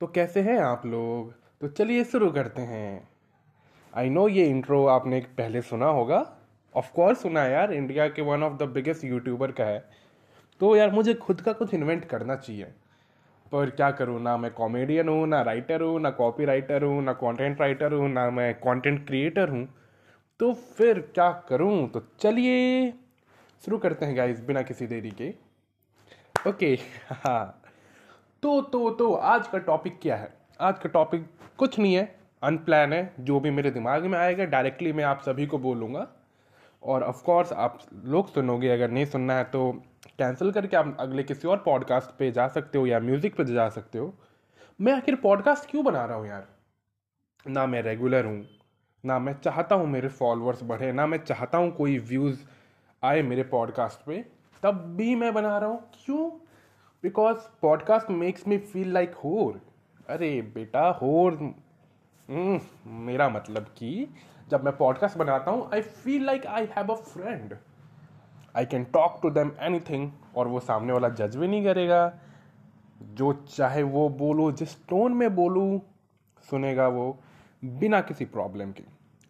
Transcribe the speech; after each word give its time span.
तो 0.00 0.06
कैसे 0.06 0.40
हैं 0.40 0.58
आप 0.58 0.86
लोग? 0.86 1.32
तो 1.60 1.68
चलिए 1.68 2.04
शुरू 2.04 2.30
करते 2.30 2.62
हैं। 2.62 3.08
आई 3.94 4.10
नो 4.10 4.28
ये 4.28 4.46
इंट्रो 4.46 4.86
आपने 4.86 5.20
पहले 5.20 5.62
सुना 5.62 5.86
होगा। 5.86 6.36
ऑफ़ 6.76 6.92
कोर्स 6.92 7.22
सुना 7.22 7.44
यार 7.44 7.72
इंडिया 7.72 8.08
के 8.08 8.22
one 8.22 8.42
of 8.42 8.52
the 8.52 8.62
biggest 8.62 9.04
youtuber 9.04 9.52
का 9.52 9.64
है। 9.64 9.90
तो 10.60 10.76
यार 10.76 10.90
मुझे 10.90 11.14
खुद 11.14 11.40
का 11.40 11.52
कुछ 11.52 11.74
इन्वेंट 11.74 12.04
करना 12.04 12.36
चाहिए। 12.36 12.64
पर 13.52 13.70
क्या 13.70 13.90
करूँ, 13.90 14.22
ना 14.22 14.36
मैं 14.36 14.50
कॉमेडियन 14.50 15.08
हूँ, 15.08 15.26
ना 15.26 15.42
राइटर 15.42 15.82
हूँ, 15.82 16.00
ना 16.00 16.10
कॉपी 16.10 16.44
राइटर 16.44 16.82
हूँ, 16.82 17.02
ना 17.02 17.12
कंटेंट 17.12 17.60
राइटर 17.60 17.92
हूँ, 17.92 18.08
ना 18.08 18.30
मैं 18.30 18.54
कंटेंट 18.54 19.06
क्रिएटर 19.06 19.48
हूँ। 19.48 19.68
तो 20.40 20.52
फिर 20.52 21.00
क्या 21.00 21.30
करूँ? 21.48 21.88
तो 21.88 22.00
चलिए 22.20 22.90
शुरू 23.64 23.78
करते 23.78 24.06
हैं 24.06 24.16
गाइस 24.16 24.40
बिना 24.40 24.62
किसी 24.62 24.86
देरी 24.86 25.10
के। 25.10 25.34
ओके 26.50 26.78
हाँ। 27.10 27.63
तो 28.44 28.60
तो 28.62 28.90
तो 28.90 29.12
आज 29.14 29.46
का 29.48 29.58
टॉपिक 29.58 29.98
क्या 30.02 30.16
है? 30.16 30.28
आज 30.60 30.78
का 30.78 30.88
टॉपिक 30.88 31.24
कुछ 31.58 31.78
नहीं 31.78 31.94
है 31.94 32.02
अनप्लान 32.42 32.92
है, 32.92 33.14
जो 33.20 33.38
भी 33.40 33.50
मेरे 33.50 33.70
दिमाग 33.70 34.04
में 34.04 34.18
आएगा 34.18 34.44
डायरेक्टली 34.44 34.92
मैं 34.92 35.04
आप 35.04 35.20
सभी 35.20 35.46
को 35.46 35.58
बोलूँगा। 35.58 36.06
और 36.82 37.02
ऑफ़ 37.02 37.22
कोर्स 37.24 37.52
आप 37.52 37.78
लोग 38.04 38.28
सुनोगे, 38.28 38.68
अगर 38.68 38.90
नहीं 38.90 39.04
सुनना 39.06 39.36
है 39.38 39.44
तो 39.44 39.72
कैंसिल 40.18 40.52
करके 40.52 40.76
आप 40.76 40.96
अगले 41.00 41.22
किसी 41.22 41.48
और 41.48 41.62
पॉडकास्ट 41.64 42.10
पे 42.18 42.30
जा 42.30 42.46
सकते 42.48 42.78
हो 42.78 42.86
या 42.86 43.00
म्यूज़िक 43.00 43.36
पे 43.36 43.44
जा 43.44 43.68
सकते 43.68 43.98
हो। 43.98 44.12
मैं 44.80 44.92
आखिर 44.92 45.16
पॉडकास्ट 45.16 45.70
क्यों 45.70 45.84
बना 45.84 46.04
रहा 46.04 46.16
हूँ 46.16 46.28
यार? 46.28 46.46
ना 47.46 47.66
मैं 47.66 47.82
रेगुलर 47.82 48.24
हूँ, 48.24 48.46
ना 49.04 49.18
मैं 49.18 49.38
चाहता 49.40 49.74
हूँ 49.74 49.88
मेरे 49.88 50.08
फॉलोअर्स 50.10 50.62
बढ़े, 50.64 50.92
ना 50.92 51.06
मैं 51.06 51.24
चाहता 51.24 51.58
हूँ 51.58 51.74
कोई 51.76 51.98
व्यूज़ 52.00 52.44
आए 53.02 53.22
मेरे 53.22 53.42
पॉडकास्ट 53.50 54.06
पे, 54.06 54.24
तब 54.62 54.84
भी 54.96 55.14
मैं 55.14 55.34
बना 55.34 55.58
रहा 55.58 55.70
हूँ। 55.70 55.84
क्यों? 56.04 56.30
Because 57.04 57.38
podcast 57.62 58.10
makes 58.10 58.46
me 58.48 58.56
feel 58.58 58.92
like 58.92 59.14
whore 59.14 59.60
अरे 60.08 60.30
बेटा 60.54 60.88
होर 61.02 61.32
हम्म, 61.32 62.60
मेरा 62.86 63.28
मतलब 63.28 63.64
कि 63.78 64.08
जब 64.50 64.64
मैं 64.64 64.76
पॉडकास्ट 64.76 65.18
बनाता 65.18 65.50
हूँ 65.50 65.68
I 65.74 65.82
feel 65.82 66.24
like 66.24 66.46
I 66.46 66.68
have 66.76 66.92
a 66.92 66.96
friend 66.96 67.54
I 68.56 68.66
can 68.66 68.84
talk 68.84 69.18
to 69.22 69.30
them 69.30 69.52
anything 69.80 70.10
और 70.36 70.48
वो 70.48 70.60
सामने 70.60 70.92
वाला 70.92 71.08
जज 71.08 71.36
भी 71.36 71.48
नहीं 71.48 71.64
करेगा। 71.64 72.18
जो 73.00 73.32
चाहे 73.32 73.82
वो 73.82 74.08
बोलो 74.08 74.50
जिस 74.52 74.76
टोन 74.88 75.14
में 75.14 75.34
बोलूँ 75.36 75.80
सुनेगा 76.50 76.88
वो 76.88 77.18
बिना 77.64 78.00
किसी 78.00 78.24
प्रॉब्लम 78.24 78.72
के। 78.72 78.84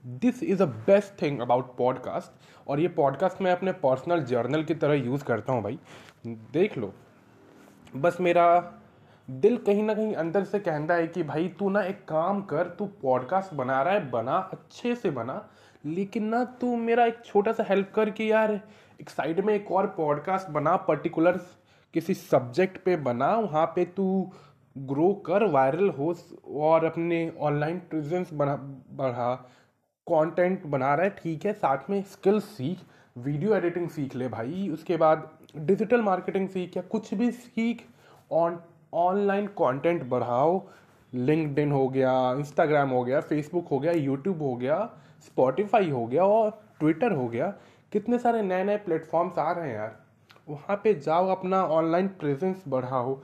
This 0.04 0.42
is 0.42 0.62
a 0.62 0.66
best 0.66 1.22
thing 1.22 1.40
about 1.40 1.76
podcast 1.76 2.68
और 2.68 2.80
ये 2.80 2.88
पॉडकास्ट 2.88 3.42
मैं 3.42 3.52
अपने 3.52 3.72
पर्सनल 3.72 4.22
जर्नल 4.24 4.64
की 4.64 4.74
तरह 4.74 4.94
यूज़ 4.94 5.24
करता 5.24 5.52
हूँ 5.52 5.62
भाई। 5.62 5.78
देख 6.26 6.78
लो। 6.78 6.94
बस 7.96 8.16
मेरा 8.20 8.74
दिल 9.30 9.56
कहीं 9.56 9.82
ना 9.82 9.94
कहीं 9.94 10.14
अंदर 10.14 10.44
से 10.44 10.58
कहता 10.58 10.94
है 10.94 11.06
कि 11.06 11.22
भाई, 11.22 11.48
तू 11.48 11.70
ना 11.70 11.82
एक 11.82 12.04
काम 12.04 12.42
कर, 12.42 12.66
तू 12.66 12.86
पॉडकास्ट 12.86 13.54
बना 13.54 13.82
रहा 13.82 13.94
है, 13.94 14.10
बना, 14.10 14.36
अच्छे 14.52 14.94
से 14.94 15.10
बना, 15.10 15.48
लेकिन 15.86 16.24
ना 16.24 16.44
तू 16.44 16.76
मेरा 16.76 17.06
एक 17.06 17.24
छोटा 17.24 17.52
सा 17.52 17.64
हेल्प 17.68 17.92
कर 17.94 18.10
कि 18.10 18.32
यार, 18.32 18.60
एक 19.00 19.10
साइड 19.10 19.40
में 19.40 19.54
एक 19.54 19.72
और 19.72 19.86
पॉडकास्ट 19.86 20.48
बना 20.48 20.76
पर्टिकुलर 20.76 21.40
किसी 21.94 22.14
सब्जेक्ट 22.14 22.84
पे 22.84 22.96
बना, 22.96 23.34
वहाँ 23.34 23.66
पे 23.66 23.84
तू 23.84 24.32
ग्रो 24.78 25.12
कर 25.14 25.44
वायरल 25.44 25.88
हो, 25.88 26.14
और 26.46 26.84
अपने 26.84 27.32
ऑनलाइन 27.40 27.78
प्रेजेंस 27.78 28.32
बना, 28.32 28.56
बढ़ा 28.90 29.34
कंटेंट 30.06 30.66
बना 30.66 30.94
रहा 30.94 31.04
है, 31.04 31.10
ठीक 31.10 31.46
है, 31.46 31.52
साथ 31.52 31.90
में 31.90 32.02
स्किल्स 32.02 32.44
सीख 32.44 32.78
वीडियो 33.16 33.54
एडिटिंग 33.54 33.88
सीख 33.88 34.14
ले 34.16 34.28
भाई, 34.28 34.68
उसके 34.72 34.96
बाद 34.96 35.28
डिजिटल 35.56 36.00
मार्केटिंग 36.02 36.48
सीख 36.48 36.76
या 36.76 36.82
कुछ 36.82 37.12
भी 37.14 37.30
सीख, 37.32 37.82
ऑन, 38.30 38.58
ऑनलाइन 38.94 39.46
कंटेंट 39.58 40.02
बढ़ाओ। 40.08 40.60
लिंकड 41.12 41.72
हो 41.72 41.86
गया 41.88 42.12
इंस्टाग्राम 42.38 42.90
हो 42.90 43.02
गया 43.04 43.20
फेसबुक 43.20 43.68
हो 43.68 43.78
गया 43.78 43.92
यूट्यूब 43.92 44.42
हो 44.42 44.54
गया 44.56 44.78
स्पॉटिफाई 45.26 45.90
हो 45.90 46.06
गया 46.06 46.24
और 46.24 46.50
ट्विटर 46.80 47.12
हो 47.12 47.28
गया। 47.28 47.54
कितने 47.92 48.18
सारे 48.18 48.42
नए 48.42 48.64
नए 48.64 48.76
प्लेटफॉर्म्स 48.76 49.38
आ 49.38 49.50
रहे 49.52 49.68
हैं 49.68 49.74
यार। 49.74 49.96
वहाँ 50.48 50.80
पे 50.84 50.94
जाओ, 50.96 51.28
अपना 51.28 51.64
ऑनलाइन 51.64 52.08
प्रेजेंस 52.20 52.64
बढ़ाओ 52.68 53.18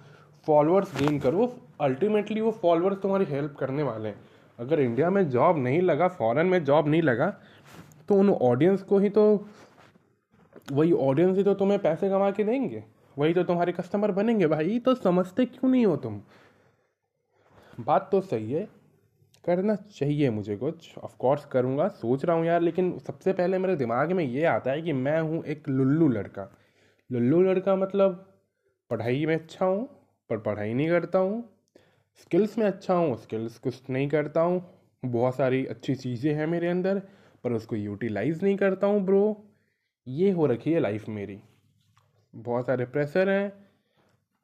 फॉलोअर्स 0.46 0.96
गेन 0.96 1.18
करो। 1.20 1.52
अल्टीमेटली 1.80 2.40
वो 2.40 2.50
फॉलोअर्स 2.62 3.02
तुम्हारी 3.02 3.24
हेल्प 3.24 3.56
करने 3.60 3.82
वाले 3.82 4.08
हैं। 4.08 4.20
अगर 4.58 4.80
इंडिया 4.80 5.10
में 5.10 5.28
जॉब 5.30 5.58
नहीं 5.58 5.82
लगा 5.82 6.08
फॉरेन 6.10 6.46
में 6.46 6.62
जॉब 6.64 6.88
नहीं 6.88 7.02
लगा 7.02 7.34
तो 8.08 8.14
उन 8.14 8.30
ऑडियंस 8.30 8.82
को 8.82 8.98
ही 8.98 9.08
तो 9.08 9.24
वही 10.72 10.92
ऑडियंस 10.92 11.36
ही 11.36 11.44
तो 11.44 11.54
तुम्हें 11.54 11.78
पैसे 11.82 12.08
कमा 12.08 12.30
के 12.30 12.44
देंगे। 12.44 12.84
वही 13.18 13.34
तो 13.34 13.42
तुम्हारे 13.42 13.72
कस्टमर 13.72 14.10
बनेंगे। 14.10 14.46
भाई 14.46 14.78
तो 14.78 14.94
समझते 14.94 15.46
क्यों 15.46 15.70
नहीं 15.70 15.86
हो 15.86 15.96
तुम? 15.96 16.20
बात 17.80 18.08
तो 18.12 18.20
सही 18.20 18.52
है। 18.52 18.68
करना 19.44 19.74
चाहिए 19.74 20.30
मुझे 20.30 20.56
कुछ। 20.56 20.98
ऑफ़ 20.98 21.16
कोर्स 21.18 21.44
करूँगा। 21.44 21.88
सोच 21.88 22.24
रहा 22.24 22.36
हूँ 22.36 22.46
यार, 22.46 22.60
लेकिन 22.60 22.98
सबसे 22.98 23.32
पहले 23.32 23.58
मेरे 23.58 23.76
दिमाग 23.76 24.12
में 24.12 24.24
ये 24.24 24.44
आता 24.44 24.70
है 24.70 24.82
कि 24.82 24.92
मैं 24.92 25.20
हूँ 25.20 25.44
एक 25.44 25.68
लुल्लू 25.68 26.08
लड़का। 26.08 26.50
लुल्लू 27.10 27.42
लड़का 27.42 27.76
मतलब 27.76 28.26
पढ़ाई 28.90 29.26
में 29.26 29.34
अच्छा 29.34 29.66
हूँ, 29.66 29.88
पर 30.30 30.38
पढ़ाई 30.38 30.74
नहीं 30.74 30.88
करता 30.88 31.18
हूँ। 31.18 31.42
स्किल्स 32.22 32.58
में 32.58 32.66
अच्छा 32.66 32.94
हूँ 32.94 33.16
स्किल्स 33.16 33.58
कुछ 33.58 33.90
नहीं 33.90 34.08
करता 34.08 34.40
हूँ। 34.40 34.62
बहुत 35.04 35.36
सारी 35.36 35.64
अच्छी 35.66 35.94
चीज़ें 35.94 36.32
हैं 36.34 36.46
मेरे 36.46 36.68
अंदर, 36.68 36.98
पर 37.44 37.52
उसको 37.52 37.76
यूटिलाइज़ 37.76 38.44
नहीं 38.44 38.56
करता 38.56 38.86
हूँ 38.86 39.00
ब्रो 39.00 39.46
ये 40.10 40.30
हो 40.30 40.46
रखी 40.46 40.72
है 40.72 40.80
लाइफ 40.80 41.08
मेरी। 41.08 41.38
बहुत 42.34 42.66
सारे 42.66 42.84
प्रेशर 42.84 43.28
हैं, 43.28 43.52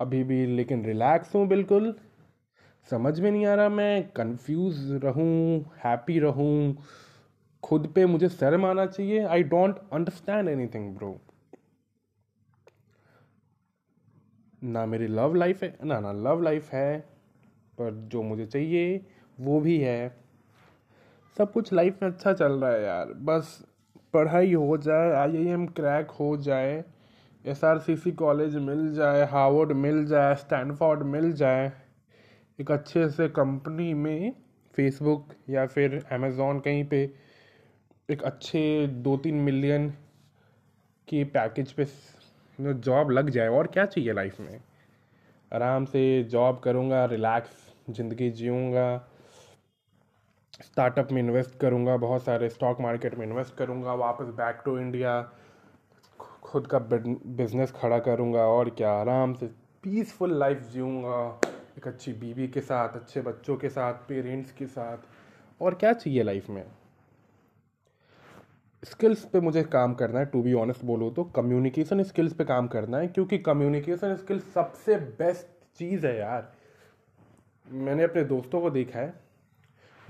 अभी 0.00 0.22
भी 0.24 0.44
लेकिन 0.46 0.84
रिलैक्स 0.84 1.34
हूँ 1.34 1.46
बिल्कुल। 1.48 1.94
समझ 2.88 3.18
में 3.20 3.30
नहीं 3.30 3.46
आ 3.46 3.54
रहा 3.54 3.68
मैं 3.68 4.08
कंफ्यूज 4.10 4.90
रहूँ 5.04 5.64
हैप्पी 5.84 6.18
रहूँ। 6.18 6.76
खुद 7.62 7.86
पे 7.94 8.06
मुझे 8.06 8.28
शर्म 8.28 8.66
आना 8.66 8.86
चाहिए। 8.86 9.24
I 9.24 9.42
don't 9.44 9.78
understand 9.92 10.48
anything 10.66 10.94
bro 10.96 11.16
ना 14.62 14.84
मेरी 14.86 15.06
लव 15.06 15.34
लाइफ 15.34 15.62
है, 15.62 15.76
ना 15.84 15.98
ना 16.00 16.12
लव 16.12 16.42
लाइफ 16.42 16.70
है, 16.72 16.98
पर 17.78 17.94
जो 18.12 18.22
मुझे 18.22 18.46
चाहिए, 18.46 19.00
वो 19.38 19.60
भी 19.60 19.78
है। 19.78 20.16
सब 21.36 21.52
कुछ 21.52 21.72
लाइफ 21.72 22.02
में 22.02 22.10
अच्छा 22.10 22.32
चल 22.32 22.52
रहा 22.52 22.70
है 22.70 22.82
यार, 22.82 23.06
बस 23.06 23.65
पढ़ाई 24.16 24.52
हो 24.54 24.76
जाए 24.78 25.10
आई 25.12 25.36
आई 25.36 25.46
एम 25.52 25.66
क्रैक 25.66 26.10
हो 26.10 26.36
जाए 26.36 26.84
S 27.44 27.64
R 27.64 27.78
C 27.78 27.96
C 27.96 28.12
college 28.12 28.56
मिल 28.56 28.92
जाए, 28.94 29.24
हार्वर्ड 29.26 29.72
मिल 29.72 30.04
जाए, 30.06 30.34
स्टैनफोर्ड 30.34 31.02
मिल 31.02 31.32
जाए, 31.32 31.72
एक 32.58 32.70
अच्छे 32.70 33.08
से 33.10 33.28
कंपनी 33.28 33.92
में 33.94 34.32
फेसबुक 34.74 35.34
या 35.50 35.66
फिर 35.66 36.02
अमेज़ोन 36.12 36.60
कहीं 36.60 36.84
पे 36.84 37.02
एक 38.08 38.22
अच्छे 38.22 38.86
दो 38.86 39.16
तीन 39.16 39.34
मिलियन 39.40 39.88
के 41.08 41.22
पैकेज 41.24 41.72
पे 41.72 41.86
जॉब 42.58 43.10
लग 43.10 43.30
जाए 43.30 43.48
और 43.48 43.66
क्या 43.66 43.84
चाहिए 43.86 44.12
लाइफ 44.12 44.40
में? 44.40 44.60
आराम 45.52 45.84
से 45.84 46.02
जॉब 46.24 46.60
करूँगा 46.64 47.04
रिलैक्स 47.04 47.64
ज़िंदगी 47.90 48.30
जीऊँगा 48.30 48.88
स्टार्टअप 50.60 51.12
में 51.12 51.20
इन्वेस्ट 51.22 51.58
करूँगा, 51.60 51.96
बहुत 51.96 52.22
सारे 52.24 52.48
स्टॉक 52.48 52.80
मार्केट 52.80 53.14
में 53.14 53.26
इन्वेस्ट 53.26 53.54
करूँगा, 53.56 53.94
वापस 53.94 54.26
बैक 54.34 54.62
टू 54.64 54.78
इंडिया 54.78 55.20
खुद 56.42 56.66
का 56.66 56.78
बिज़नेस 56.78 57.72
खड़ा 57.72 57.98
करूँगा 57.98 58.42
और 58.48 58.70
क्या, 58.70 58.92
आराम 58.92 59.34
से 59.34 59.46
पीसफुल 59.84 60.38
लाइफ 60.38 60.68
जीऊँगा, 60.72 61.40
एक 61.78 61.86
अच्छी 61.88 62.12
बीवी 62.12 62.46
के 62.48 62.60
साथ, 62.60 62.96
अच्छे 62.96 63.20
बच्चों 63.20 63.56
के 63.56 63.68
साथ 63.68 63.94
पेरेंट्स 64.08 64.52
के 64.52 64.66
साथ। 64.66 65.62
और 65.62 65.74
क्या 65.74 65.92
चाहिए 65.92 66.22
लाइफ 66.22 66.48
में? 66.50 66.64
स्किल्स 68.82 69.24
पे 69.24 69.40
मुझे 69.40 69.62
काम 69.64 69.94
करना 69.94 70.18
है 70.18 70.26
टू 70.26 70.42
बी 70.42 70.52
ऑनेस्ट 70.54 70.84
बोलो 70.84 71.10
तो 71.10 71.24
कम्युनिकेशन 71.36 72.02
स्किल्स 72.02 72.32
पे 72.32 72.44
काम 72.44 72.66
करना 72.68 72.98
है, 72.98 73.08
क्योंकि 73.08 73.38
कम्युनिकेशन 73.40 74.14
स्किल्स 74.16 74.52
सबसे 74.54 74.96
बेस्ट 74.96 75.46
चीज़ 75.78 76.06
है 76.06 76.16
यार। 76.18 76.52
मैंने 77.66 78.02
अपने 78.02 78.24
दोस्तों 78.24 78.60
को 78.60 78.70
देखा 78.70 78.98
है 78.98 79.14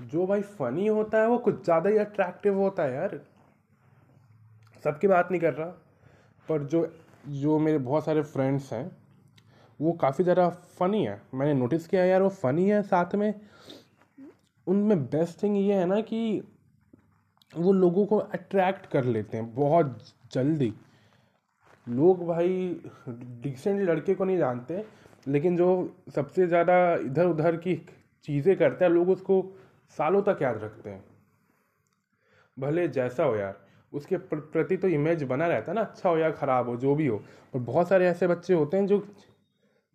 जो 0.01 0.25
भाई 0.27 0.41
फनी 0.41 0.87
होता 0.87 1.21
है, 1.21 1.27
वो 1.27 1.37
कुछ 1.37 1.63
ज़्यादा 1.65 1.89
ही 1.89 1.97
अट्रैक्टिव 1.97 2.57
होता 2.57 2.83
है 2.83 2.93
यार। 2.93 3.19
सबकी 4.83 5.07
बात 5.07 5.31
नहीं 5.31 5.41
कर 5.41 5.53
रहा, 5.53 5.67
पर 6.47 6.63
जो 6.63 6.87
जो 7.27 7.57
मेरे 7.59 7.77
बहुत 7.77 8.05
सारे 8.05 8.21
फ्रेंड्स 8.23 8.71
हैं, 8.73 8.91
वो 9.79 9.91
काफ़ी 9.93 10.23
ज़्यादा 10.23 10.49
फ़नी 10.79 11.03
है। 11.05 11.21
मैंने 11.33 11.53
नोटिस 11.53 11.87
किया 11.87 12.03
यार, 12.05 12.21
वो 12.21 12.29
फ़नी 12.29 12.69
है 12.69 12.81
साथ 12.83 13.15
में। 13.15 13.33
उनमें 14.67 15.03
बेस्ट 15.05 15.41
थिंग 15.43 15.57
ये 15.57 15.73
है 15.73 15.85
ना 15.85 15.99
कि 16.01 16.41
वो 17.53 17.71
लोगों 17.73 18.05
को 18.05 18.17
अट्रैक्ट 18.17 18.85
कर 18.85 19.03
लेते 19.05 19.37
हैं 19.37 19.53
बहुत 19.55 19.97
जल्दी। 20.33 20.73
लोग 21.87 22.25
भाई 22.27 22.81
डिसेंट 23.09 23.81
लड़के 23.81 24.15
को 24.15 24.25
नहीं 24.25 24.37
जानते, 24.37 24.83
लेकिन 25.27 25.57
जो 25.57 25.95
सबसे 26.15 26.47
ज़्यादा 26.47 26.95
इधर 26.95 27.25
उधर 27.25 27.55
की 27.57 27.75
चीज़ें 28.25 28.55
करते 28.57 28.85
हैं, 28.85 28.91
लोग 28.91 29.09
उसको 29.09 29.41
सालों 29.91 30.21
तक 30.21 30.39
याद 30.41 30.63
रखते 30.63 30.89
हैं। 30.89 31.03
भले 32.57 32.87
जैसा 32.87 33.23
हो 33.23 33.35
यार, 33.35 33.59
उसके 33.93 34.17
प्रति 34.17 34.77
तो 34.77 34.87
इमेज 34.87 35.23
बना 35.23 35.47
रहता 35.47 35.71
है 35.71 35.75
ना 35.75 35.81
अच्छा 35.81 36.09
हो 36.09 36.17
या 36.17 36.31
ख़राब 36.31 36.69
हो, 36.69 36.77
जो 36.77 36.95
भी 36.95 37.07
हो। 37.07 37.17
और 37.55 37.59
बहुत 37.61 37.89
सारे 37.89 38.07
ऐसे 38.07 38.27
बच्चे 38.27 38.53
होते 38.53 38.77
हैं 38.77 38.87
जो 38.87 39.07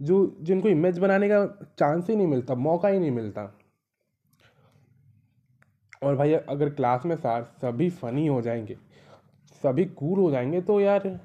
जो, 0.00 0.36
जिनको 0.40 0.68
इमेज 0.68 0.98
बनाने 0.98 1.28
का 1.28 1.44
चांस 1.78 2.08
ही 2.10 2.16
नहीं 2.16 2.26
मिलता, 2.26 2.54
मौका 2.54 2.88
ही 2.88 2.98
नहीं 2.98 3.10
मिलता। 3.10 3.42
और 6.02 6.16
भाई, 6.16 6.32
अगर 6.32 6.70
क्लास 6.70 7.04
में 7.06 7.14
सार, 7.16 7.42
सभी 7.42 7.90
फनी 7.90 8.26
हो 8.26 8.40
जाएँगे, 8.42 8.76
सभी 9.62 9.84
कूल 9.84 10.18
हो 10.18 10.30
जाएँगे 10.30 10.60
तो 10.60 10.80
यार, 10.80 11.20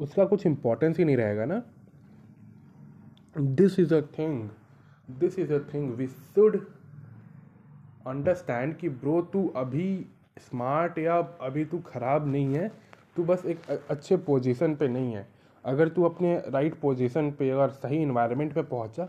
उसका 0.00 0.24
कुछ 0.24 0.46
इम्पोर्टेंस 0.46 0.98
ही 0.98 1.04
नहीं 1.04 1.16
रहेगा 1.16 1.44
ना। 1.44 1.62
This 3.38 3.78
is 3.78 3.94
a 3.94 4.00
thing 4.18 4.48
this 5.10 5.38
is 5.38 5.52
a 5.52 5.58
thing 5.74 5.90
we 5.90 6.06
should 6.06 6.60
understand 8.06 8.76
कि 8.76 8.88
ब्रो 8.88 9.20
तू 9.22 9.46
अभी 9.56 10.06
स्मार्ट 10.38 10.98
या 10.98 11.16
अभी 11.40 11.64
तू 11.64 11.78
खराब 11.78 12.26
नहीं 12.26 12.54
है, 12.54 12.68
तू 13.16 13.24
बस 13.24 13.44
एक 13.46 13.70
अच्छे 13.70 14.16
पोजीशन 14.16 14.74
पे 14.76 14.88
नहीं 14.88 15.12
है। 15.14 15.26
अगर 15.64 15.88
तू 15.88 16.04
अपने 16.04 16.36
राइट 16.48 16.78
पोजीशन 16.80 17.30
पे, 17.30 17.50
अगर 17.50 17.70
सही 17.70 18.02
इन्वायरमेंट 18.02 18.52
पे 18.52 18.62
पहुँचा 18.62 19.08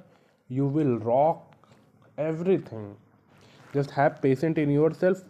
you 0.49 0.69
will 0.69 0.97
rock 0.99 2.19
everything 2.19 2.93
just 3.75 3.91
have 3.91 4.15
patient 4.21 4.57
in 4.59 4.71
your 4.71 4.93
self 4.93 5.23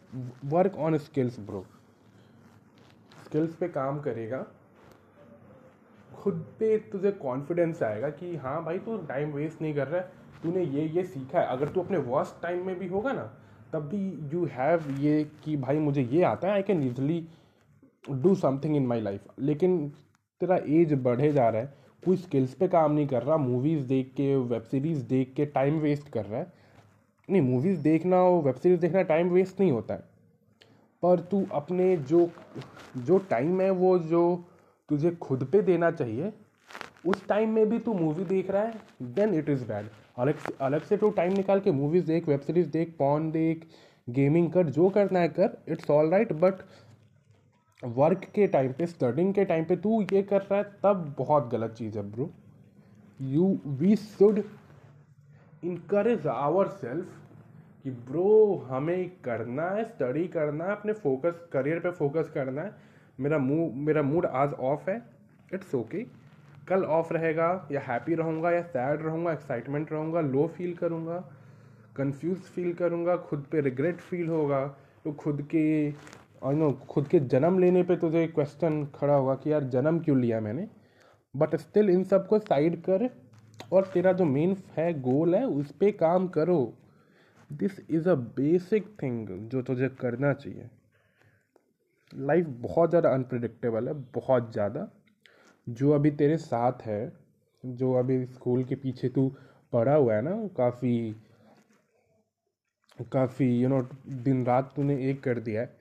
work 0.46 0.76
on 0.78 0.98
skills 0.98 1.40
bro 1.40 1.66
skills 3.26 3.56
पे 3.56 3.68
काम 3.68 4.00
करेगा। 4.00 4.46
खुद 6.12 6.46
पे 6.60 6.78
तुझे 6.92 7.12
कॉन्फिडेंस 7.12 7.84
आएगा 7.84 8.10
कि 8.10 8.36
हाँ 8.36 8.64
भाई, 8.64 8.80
तू 8.80 8.98
टाइम 8.98 9.32
वेस्ट 9.32 9.62
नहीं 9.62 9.74
कर 9.76 9.88
रहा 9.88 10.02
है। 10.02 10.20
तूने 10.44 10.64
ये 10.64 10.88
ये 10.88 11.04
सीखा 11.04 11.40
है। 11.40 11.46
अगर 11.48 11.70
तू 11.70 11.82
अपने 11.82 11.98
वर्स्ट 11.98 12.42
टाइम 12.42 12.66
में 12.66 12.78
भी 12.80 12.88
होगा 12.88 13.12
ना 13.12 13.32
तब 13.74 13.88
भी 13.90 14.30
यू 14.34 14.46
हैव 14.52 14.90
ये 15.00 15.24
कि 15.44 15.56
भाई 15.58 15.80
मुझे 15.80 16.02
ये 16.04 16.24
आता 16.24 16.48
है 16.48 16.54
I 16.54 16.62
can 16.62 16.84
easily 16.84 17.26
do 18.06 18.36
something 18.36 18.76
in 18.76 18.88
my 18.88 19.02
life 19.02 19.28
लेकिन 19.40 19.88
तेरा 20.42 20.56
एज 20.70 20.94
बढ़े 20.94 21.32
जा 21.32 21.50
रहा 21.50 21.62
है, 21.62 21.74
कोई 22.04 22.18
स्किल्स 22.18 22.54
पे 22.54 22.68
काम 22.68 22.92
नहीं 22.92 23.08
कर 23.08 23.24
रहा 23.24 23.38
मूवीज़ 23.38 23.86
देख 23.88 24.14
के 24.18 24.36
वेब 24.36 24.62
सीरीज़ 24.62 25.04
देख 25.06 25.34
के 25.36 25.46
टाइम 25.48 25.80
वेस्ट 25.80 26.10
कर 26.10 26.26
रहा 26.26 26.40
है। 26.40 26.54
नहीं 27.30 27.42
मूवीज़ 27.42 27.80
देखना 27.82 28.22
और 28.22 28.42
वेब 28.44 28.56
सीरीज़ 28.56 28.80
देखना 28.80 29.02
टाइम 29.04 29.30
वेस्ट 29.30 29.60
नहीं 29.60 29.72
होता 29.72 29.94
है। 29.94 30.10
पर 31.04 31.20
तू 31.32 31.46
अपने 31.52 31.96
जो 31.98 32.30
जो 32.98 33.18
टाइम 33.30 33.62
है 33.62 33.70
वो 33.72 33.98
जो 34.00 34.24
तुझे 34.90 35.12
खुद 35.12 35.44
पे 35.52 35.62
देना 35.62 35.92
चाहिए, 35.92 36.34
उस 37.08 37.28
टाइम 37.28 37.50
में 37.50 37.70
भी 37.70 37.80
तू 37.80 37.94
मूवी 37.94 38.24
देख 38.26 38.50
रहा 38.52 38.64
है 38.64 38.82
देन 39.14 39.34
इट 39.34 39.50
इज़ 39.50 39.64
बैड 39.66 39.86
अलग 40.18 40.38
से 40.38 40.54
अलग 40.62 40.84
से 40.84 40.98
तू 40.98 41.10
टाइम 41.12 41.34
निकाल 41.34 41.60
के 41.60 41.72
मूवीज़ 41.72 42.06
देख 42.06 42.28
वेब 42.28 42.40
सीरीज़ 42.42 42.70
देख 42.70 42.96
पॉन 43.00 43.30
देख 43.32 43.68
गेमिंग 44.08 44.52
कर, 44.52 44.64
जो 44.66 44.90
करना 44.90 45.20
है 45.20 45.30
कर 45.30 45.58
it's 45.70 45.90
all 45.92 46.10
right 46.12 46.34
but 46.36 46.64
work 47.84 48.26
के 48.36 48.48
टाइम 48.48 48.72
पे 48.74 48.86
स्टडिंग 48.88 49.34
के 49.34 49.46
टाइम 49.46 49.66
पे 49.66 49.76
तू 49.78 50.02
ये 50.04 50.22
कर 50.24 50.42
रहा 50.42 50.58
है, 50.58 50.64
तब 50.84 51.14
बहुत 51.18 51.50
गलत 51.52 51.74
चीज़ 51.74 51.98
है 51.98 52.04
bro 52.12 52.30
you 53.20 53.58
we 53.68 53.96
should 53.96 54.44
encourage 55.64 56.28
our 56.28 56.68
self 56.68 57.18
कि 57.84 57.92
ब्रो 57.92 58.56
हमें 58.70 59.10
करना 59.24 59.70
है 59.70 59.84
स्टडी 59.86 60.28
करना 60.28 60.66
है, 60.66 60.72
अपने 60.72 60.94
फोकस 60.96 61.48
करियर 61.54 61.80
पे 61.80 61.92
फोकस 61.92 62.30
करना 62.34 62.62
है. 62.62 62.76
मेरा 63.20 63.38
मूड 63.38 63.74
मेरा 63.86 64.02
मूड 64.04 64.26
आज 64.26 64.54
ऑफ़ 64.54 64.90
है. 64.90 65.02
इट्स 65.54 65.76
ओके 65.76 66.06
कल 66.68 66.84
ऑफ़ 66.86 67.14
रहेगा, 67.14 67.68
या 67.72 67.82
हैप्पी 67.82 68.16
रहूँगा, 68.16 68.52
या 68.52 68.62
सैड 68.64 69.02
रहूँगा 69.02 69.32
एक्साइटमेंट 69.34 69.92
रहूँगा 69.92 70.22
लो 70.22 70.48
फील 70.48 70.74
करूँगा 70.76 71.24
कंफ्यूज 71.96 72.38
फील 72.48 72.74
करूँगा, 72.74 73.16
खुद 73.18 73.46
पे 73.52 73.62
रिग्रेट 73.62 74.00
फील 74.00 74.28
होगा 74.30 74.66
तो 75.06 75.12
खुद 75.14 75.42
के 75.52 75.92
और 76.42 76.54
नो 76.54 76.72
खुद 76.90 77.08
के 77.08 77.20
जन्म 77.22 77.58
लेने 77.60 77.82
पे 77.84 77.96
तुझे 77.98 78.26
क्वेश्चन 78.28 78.86
खड़ा 78.96 79.14
होगा 79.14 79.36
कि 79.36 79.52
यार 79.52 79.64
जन्म 79.66 80.00
क्यों 80.00 80.20
लिया 80.20 80.40
मैंने? 80.42 80.68
बट 81.36 81.56
स्टिल 81.56 81.90
इन 81.90 82.04
सबको 82.04 82.40
साइड 82.40 82.82
कर, 82.82 83.10
और 83.74 83.86
तेरा 83.94 84.12
जो 84.14 84.26
मेन 84.26 84.56
है 84.78 84.94
गोल 85.02 85.36
है, 85.36 85.46
उस 85.46 85.72
पर 85.74 85.92
काम 85.98 86.28
करो। 86.28 86.74
This 87.50 87.80
is 87.90 88.10
a 88.10 88.16
basic 88.16 88.88
thing 89.02 89.28
जो 89.50 89.62
तुझे 89.62 89.90
करना 90.02 90.34
चाहिए। 90.34 90.70
लाइफ 92.12 92.46
बहुत 92.62 92.90
ज़्यादा 92.90 93.10
अनप्रडिक्टेबल 93.10 93.88
है, 93.88 93.94
बहुत 94.16 94.52
ज़्यादा। 94.54 94.88
जो 95.70 95.92
अभी 95.92 96.12
तेरे 96.12 96.38
साथ 96.38 96.82
है, 96.82 97.12
जो 97.66 97.94
अभी 97.94 98.26
स्कूल 98.26 98.64
के 98.64 98.76
पीछे 98.76 99.10
तू 99.10 99.36
पड़ा 99.74 99.96
हुआ 99.96 100.16
है 100.16 100.22
ना, 100.22 100.48
काफ़ी 100.48 101.16
काफ़ी 103.12 103.62
यू 103.62 103.70
नो 103.70 103.82
दिन 104.08 104.46
रात 104.46 104.74
तूने 104.76 105.10
एक 105.10 105.24
कर 105.24 105.40
दिया 105.40 105.62
है। 105.62 105.78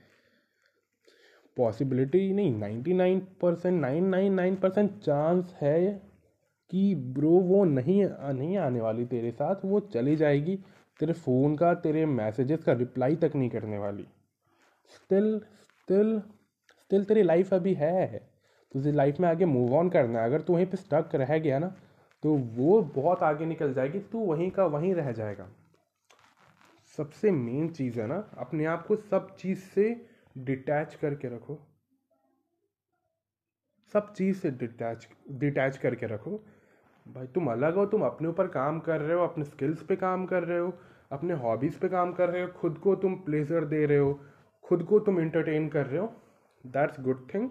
पॉसिबिलिटी 1.56 2.32
नहीं 2.32 2.58
ninety 2.58 2.94
nine 2.94 3.20
percent 3.20 3.80
nine 3.80 4.04
nine 4.04 4.34
nine 4.34 4.56
percent 4.56 4.98
chance 4.98 5.54
है 5.60 6.02
कि 6.70 6.94
ब्रो 6.94 7.30
वो 7.30 7.64
नहीं 7.64 8.04
नहीं 8.34 8.56
आने 8.56 8.80
वाली 8.80 9.06
तेरे 9.06 9.30
साथ, 9.30 9.64
वो 9.64 9.80
चली 9.80 10.16
जाएगी 10.16 10.56
तेरे 11.00 11.12
फ़ोन 11.12 11.56
का, 11.56 11.74
तेरे 11.74 12.06
मैसेजेस 12.06 12.62
का 12.64 12.72
रिप्लाई 12.72 13.16
तक 13.16 13.32
नहीं 13.34 13.50
करने 13.50 13.78
वाली। 13.78 14.06
स्टिल 14.94 15.40
स्टिल 15.80 16.20
स्टिल 16.80 17.04
तेरी 17.04 17.22
लाइफ 17.22 17.54
अभी 17.54 17.74
है। 17.74 18.29
तुझे 18.74 18.92
लाइफ 18.92 19.20
में 19.20 19.28
आगे 19.28 19.44
मूव 19.44 19.74
ऑन 19.74 19.88
करना 19.90 20.18
है। 20.20 20.26
अगर 20.26 20.40
तू 20.40 20.54
वहीं 20.54 20.66
पे 20.66 20.76
स्टक 20.76 21.14
रह 21.14 21.38
गया 21.38 21.58
ना 21.58 21.74
तो 22.22 22.34
वो 22.34 22.80
बहुत 22.94 23.22
आगे 23.22 23.46
निकल 23.46 23.72
जाएगी। 23.74 23.98
तू 24.00 24.18
वहीं 24.18 24.50
का 24.50 24.64
वहीं 24.66 24.94
रह 24.94 25.10
जाएगा। 25.12 25.48
सबसे 26.96 27.30
मेन 27.30 27.68
चीज़ 27.68 28.00
है 28.00 28.06
ना, 28.06 28.18
अपने 28.38 28.64
आप 28.64 28.86
को 28.86 28.96
सब 28.96 29.34
चीज़ 29.36 29.58
से 29.58 30.06
डिटैच 30.38 30.94
करके 30.94 31.28
रखो। 31.28 31.58
सब 33.92 34.12
चीज़ 34.12 34.36
से 34.36 34.50
डिटैच 34.50 35.08
डिटैच 35.30 35.76
करके 35.76 36.06
रखो। 36.06 36.30
भाई, 37.06 37.26
तुम 37.26 37.50
अलग 37.50 37.74
हो, 37.74 37.86
तुम 37.86 38.02
अपने 38.02 38.28
ऊपर 38.28 38.46
काम 38.46 38.80
कर 38.80 39.00
रहे 39.00 39.16
हो, 39.16 39.24
अपने 39.24 39.44
स्किल्स 39.44 39.82
पे 39.82 39.96
काम 39.96 40.26
कर 40.26 40.44
रहे 40.44 40.58
हो, 40.58 40.72
अपने 41.12 41.34
हॉबीज़ 41.34 41.78
पे 41.78 41.88
काम 41.88 42.12
कर 42.12 42.30
रहे 42.30 42.42
हो, 42.42 42.48
खुद 42.48 42.78
को 42.78 42.94
तुम 42.96 43.14
प्लेजर 43.14 43.64
दे 43.64 43.84
रहे 43.86 43.98
हो, 43.98 44.20
खुद 44.62 44.82
को 44.82 44.98
तुम 44.98 45.20
इंटरटेन 45.20 45.68
कर 45.68 45.86
रहे 45.86 46.00
हो। 46.00 46.12
दैट्स 46.66 47.00
गुड 47.00 47.26
थिंग 47.34 47.50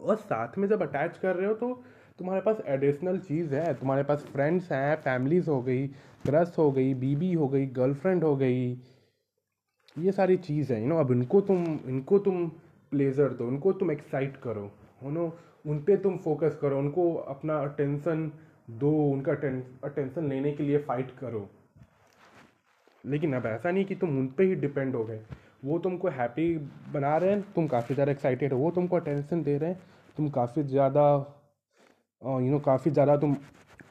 और 0.00 0.16
साथ 0.16 0.58
में 0.58 0.68
जब 0.68 0.82
अटैच 0.82 1.18
कर 1.18 1.36
रहे 1.36 1.46
हो 1.46 1.54
तो 1.54 1.72
तुम्हारे 2.18 2.40
पास 2.40 2.60
एडिशनल 2.66 3.18
चीज़ 3.20 3.54
है। 3.54 3.74
तुम्हारे 3.74 4.02
पास 4.02 4.24
फ्रेंड्स 4.32 4.70
हैं 4.72 4.96
फैमिलीज़ 4.96 5.50
हो 5.50 5.60
गई 5.62 5.86
क्रस 6.24 6.54
हो 6.58 6.70
गई 6.72 6.94
बीबी 6.96 7.32
हो 7.32 7.48
गई 7.48 7.66
गर्लफ्रेंड 7.76 8.24
हो 8.24 8.36
गई। 8.36 8.70
ये 9.96 10.12
सारी 10.12 10.36
चीज़ 10.38 10.72
है 10.72 10.80
यू 10.82 10.88
नो 10.88 10.96
अब 10.96 11.12
इनको 11.12 11.40
तुम 11.40 11.64
इनको 11.86 12.18
तुम 12.18 12.46
प्लेजर 12.92 13.28
दो 13.28 13.46
उनको 13.46 13.72
तुम 13.72 13.90
एक्साइट 13.92 14.36
करो 14.36 14.70
नो 15.02 15.24
उन 15.66 15.78
पर 15.78 15.96
तुम 15.96 16.16
फोकस 16.18 16.58
करो, 16.60 16.78
उनको 16.78 17.12
अपना 17.14 17.58
अटेंशन 17.58 18.30
दो, 18.70 18.90
उनका 19.12 19.32
अटेंशन 19.84 20.28
लेने 20.28 20.52
के 20.52 20.62
लिए 20.62 20.78
फ़ाइट 20.78 21.10
करो। 21.18 21.48
लेकिन 23.04 23.34
अब 23.34 23.46
ऐसा 23.46 23.70
नहीं 23.70 23.84
कि 23.84 23.94
तुम 23.94 24.18
उन 24.18 24.26
पर 24.28 24.42
ही 24.42 24.54
डिपेंड 24.56 24.94
हो 24.96 25.04
गए। 25.04 25.20
वो 25.62 25.78
तुमको 25.78 26.08
हैप्पी 26.08 26.56
बना 26.92 27.16
रहे 27.16 27.30
हैं, 27.30 27.42
तुम 27.52 27.66
काफ़ी 27.68 27.94
ज़्यादा 27.94 28.12
एक्साइटेड 28.12 28.52
हो, 28.52 28.58
वो 28.58 28.70
तुमको 28.70 28.96
अटेंशन 28.96 29.42
दे 29.42 29.56
रहे 29.58 29.70
हैं, 29.70 29.80
तुम 30.16 30.28
काफ़ी 30.30 30.62
ज़्यादा 30.64 31.04
यू 32.22 32.50
नो 32.50 32.58
काफ़ी 32.60 32.90
ज़्यादा 32.90 33.16
तुम 33.16 33.36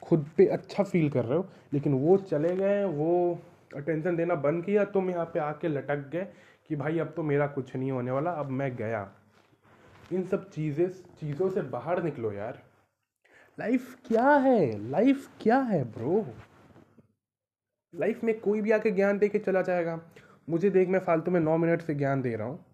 खुद 0.02 0.26
पे 0.36 0.46
अच्छा 0.48 0.82
फील 0.84 1.08
कर 1.10 1.24
रहे 1.24 1.38
हो, 1.38 1.46
लेकिन 1.72 1.94
वो 1.94 2.16
चले 2.18 2.54
गए, 2.56 2.84
वो 2.84 3.38
अटेंशन 3.76 4.16
देना 4.16 4.34
बंद 4.36 4.64
किया, 4.64 4.84
तुम 4.86 5.10
यहाँ 5.10 5.24
पे 5.34 5.38
आके 5.40 5.68
लटक 5.68 6.08
गए 6.12 6.26
कि 6.68 6.76
भाई 6.76 6.98
अब 6.98 7.12
तो 7.16 7.22
मेरा 7.22 7.46
कुछ 7.48 7.74
नहीं 7.76 7.90
होने 7.90 8.10
वाला, 8.10 8.30
अब 8.32 8.50
मैं 8.50 8.74
गया। 8.76 9.08
इन 10.12 10.24
सब 10.26 10.48
चीज़ें, 10.50 10.88
चीज़ों 11.20 11.50
से 11.50 11.62
बाहर 11.70 12.02
निकलो 12.02 12.32
यार। 12.32 12.58
लाइफ 13.58 13.94
क्या 14.06 14.30
है? 14.30 14.90
लाइफ 14.90 15.28
क्या 15.40 15.58
है 15.60 15.82
ब्रो 15.92 16.24
लाइफ 17.94 18.22
में 18.24 18.38
कोई 18.40 18.60
भी 18.60 18.70
आके 18.70 18.90
ज्ञान 18.90 19.18
दे 19.18 19.28
के 19.28 19.38
चला 19.38 19.62
जाएगा। 19.62 19.98
मुझे 20.48 20.70
देख, 20.70 20.88
मैं 20.88 20.98
फालतू 20.98 21.30
में 21.30 21.40
नौ 21.40 21.56
मिनट 21.56 21.82
से 21.82 21.94
ज्ञान 21.94 22.22
दे 22.22 22.34
रहा 22.36 22.46
हूँ। 22.46 22.64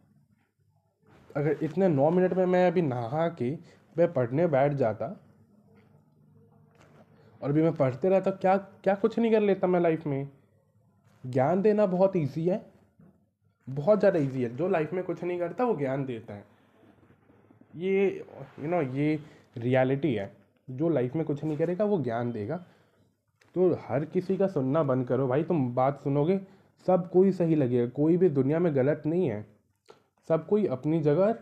अगर 1.36 1.56
इतने 1.62 1.88
नौ 1.88 2.10
मिनट 2.10 2.32
में 2.32 2.46
मैं 2.46 2.66
अभी 2.66 2.82
नहा 2.82 3.28
के 3.38 3.50
मैं 3.96 4.12
पढ़ने 4.12 4.46
बैठ 4.46 4.72
जाता 4.72 5.06
और 7.40 7.50
अभी 7.50 7.62
मैं 7.62 7.72
पढ़ते 7.72 8.08
रहता, 8.08 8.30
क्या 8.30 8.56
क्या 8.56 8.94
कुछ 8.94 9.18
नहीं 9.18 9.30
कर 9.32 9.40
लेता 9.40 9.66
मैं 9.66 9.80
लाइफ 9.80 10.06
में? 10.06 10.28
ज्ञान 11.24 11.62
देना 11.62 11.86
बहुत 11.86 12.16
इजी 12.16 12.46
है। 12.48 12.64
बहुत 13.68 13.98
ज़्यादा 13.98 14.18
इजी 14.18 14.42
है। 14.42 14.56
जो 14.56 14.68
लाइफ 14.68 14.92
में 14.92 15.02
कुछ 15.04 15.22
नहीं 15.24 15.38
करता, 15.38 15.64
वो 15.64 15.76
ज्ञान 15.76 16.04
देता 16.04 16.34
है। 16.34 16.44
ये 17.76 18.24
यू 18.60 18.68
नो 18.68 18.80
ये 18.82 19.18
रियलिटी 19.56 20.14
है। 20.14 20.30
जो 20.68 20.88
लाइफ 20.88 21.14
में 21.16 21.24
कुछ 21.24 21.44
नहीं 21.44 21.56
करेगा, 21.58 21.84
वो 21.84 21.98
ज्ञान 22.02 22.32
देगा। 22.32 22.56
तो 23.54 23.72
हर 23.80 24.04
किसी 24.04 24.36
का 24.36 24.46
सुनना 24.46 24.82
बंद 24.82 25.06
करो। 25.08 25.26
भाई, 25.28 25.42
तुम 25.44 25.74
बात 25.74 26.00
सुनोगे 26.00 26.40
सब 26.86 27.10
कोई 27.10 27.32
सही 27.32 27.54
लगेगा, 27.54 27.86
कोई 27.86 28.16
भी 28.16 28.28
दुनिया 28.28 28.58
में 28.58 28.76
गलत 28.76 29.02
नहीं 29.06 29.28
है। 29.28 29.46
सब 30.28 30.46
कोई 30.46 30.66
अपनी 30.66 31.00
जगह 31.00 31.34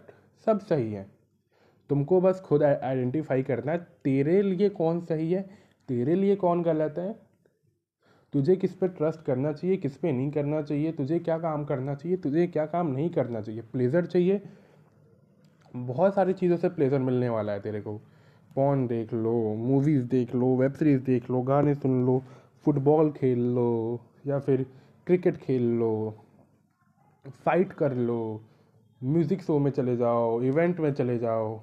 सब 0.47 0.61
सही 0.61 0.93
है। 0.93 1.07
तुमको 1.91 2.21
बस 2.21 2.41
खुद 2.41 2.63
आइडेंटिफाई 2.63 3.43
करना 3.43 3.73
है, 3.73 3.79
तेरे 3.79 4.43
लिए 4.43 4.69
कौन 4.69 5.01
सही 5.01 5.33
है, 5.33 5.43
तेरे 5.89 6.15
लिए 6.15 6.37
कौन 6.37 6.63
गलत 6.63 6.95
है? 6.99 7.19
तुझे 8.33 8.57
किस 8.57 8.75
पे 8.75 8.89
ट्रस्ट 8.89 9.23
करना 9.23 9.53
चाहिए, 9.53 9.77
किस 9.77 9.97
पे 9.97 10.13
नहीं 10.13 10.31
करना 10.31 10.63
चाहिए, 10.63 10.93
तुझे 10.93 11.19
क्या 11.19 11.39
काम 11.39 11.65
करना 11.65 11.95
चाहिए, 11.95 12.17
तुझे 12.17 12.47
क्या 12.47 12.67
काम 12.67 12.87
नहीं 12.87 13.11
करना 13.11 13.41
चाहिए? 13.41 13.61
प्लेजर 13.61 14.07
चाहिए। 14.07 14.43
बहुत 15.77 16.15
सारी 16.15 16.33
चीज़ों 16.33 16.57
से 16.57 16.69
प्लेजर 16.69 16.99
मिलने 16.99 17.29
वाला 17.29 17.53
है 17.53 17.61
तेरे 17.61 17.81
को। 17.81 18.01
पॉन 18.55 18.87
देख 18.87 19.13
लो 19.15 19.55
मूवीज़ 19.55 20.05
देख 20.05 20.35
लो 20.35 20.57
वेब 20.57 20.73
सीरीज़ 20.73 21.03
देख 21.03 21.31
लो, 21.31 21.43
गाने 21.43 21.75
सुन 21.75 22.07
लो 22.07 22.23
फुटबॉल 22.65 23.11
खेल 23.13 23.39
लो, 23.39 24.01
या 24.27 24.39
फिर 24.39 24.67
क्रिकेट 25.07 25.37
खेल 25.37 25.63
लो 25.79 25.93
फाइट 27.45 27.73
कर 27.73 27.95
लो 27.95 28.21
म्यूज़िक 29.01 29.43
शो 29.43 29.59
में 29.59 29.71
चले 29.71 29.97
जाओ 29.97 30.41
इवेंट 30.43 30.81
में 30.81 30.93
चले 30.93 31.19
जाओ, 31.19 31.57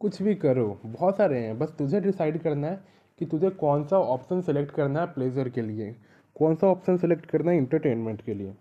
कुछ 0.00 0.20
भी 0.22 0.34
करो, 0.34 0.66
बहुत 0.84 1.16
सारे 1.16 1.38
हैं, 1.38 1.58
बस 1.58 1.74
तुझे 1.78 2.00
डिसाइड 2.00 2.40
करना 2.42 2.66
है 2.66 2.84
कि 3.18 3.26
तुझे 3.26 3.50
कौन 3.52 3.84
सा 3.84 3.98
ऑप्शन 3.98 4.40
सेलेक्ट 4.42 4.70
करना 4.70 5.00
है 5.00 5.06
प्लेजर 5.06 5.48
के 5.48 5.62
लिए, 5.62 5.94
कौन 6.36 6.54
सा 6.54 6.66
ऑप्शन 6.66 6.96
सेलेक्ट 6.96 7.26
करना 7.26 7.50
है 7.50 7.56
इंटरटेनमेंट 7.58 8.22
के 8.22 8.34
लिए। 8.34 8.54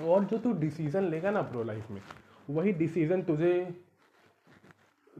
और 0.00 0.24
जो 0.24 0.38
तू 0.38 0.52
डिसीज़न 0.52 1.04
लेगा 1.04 1.30
ना 1.30 1.42
प्रो 1.42 1.62
लाइफ 1.62 1.90
में, 1.90 2.00
वही 2.50 2.72
डिसीज़न 2.72 3.22
तुझे 3.22 3.52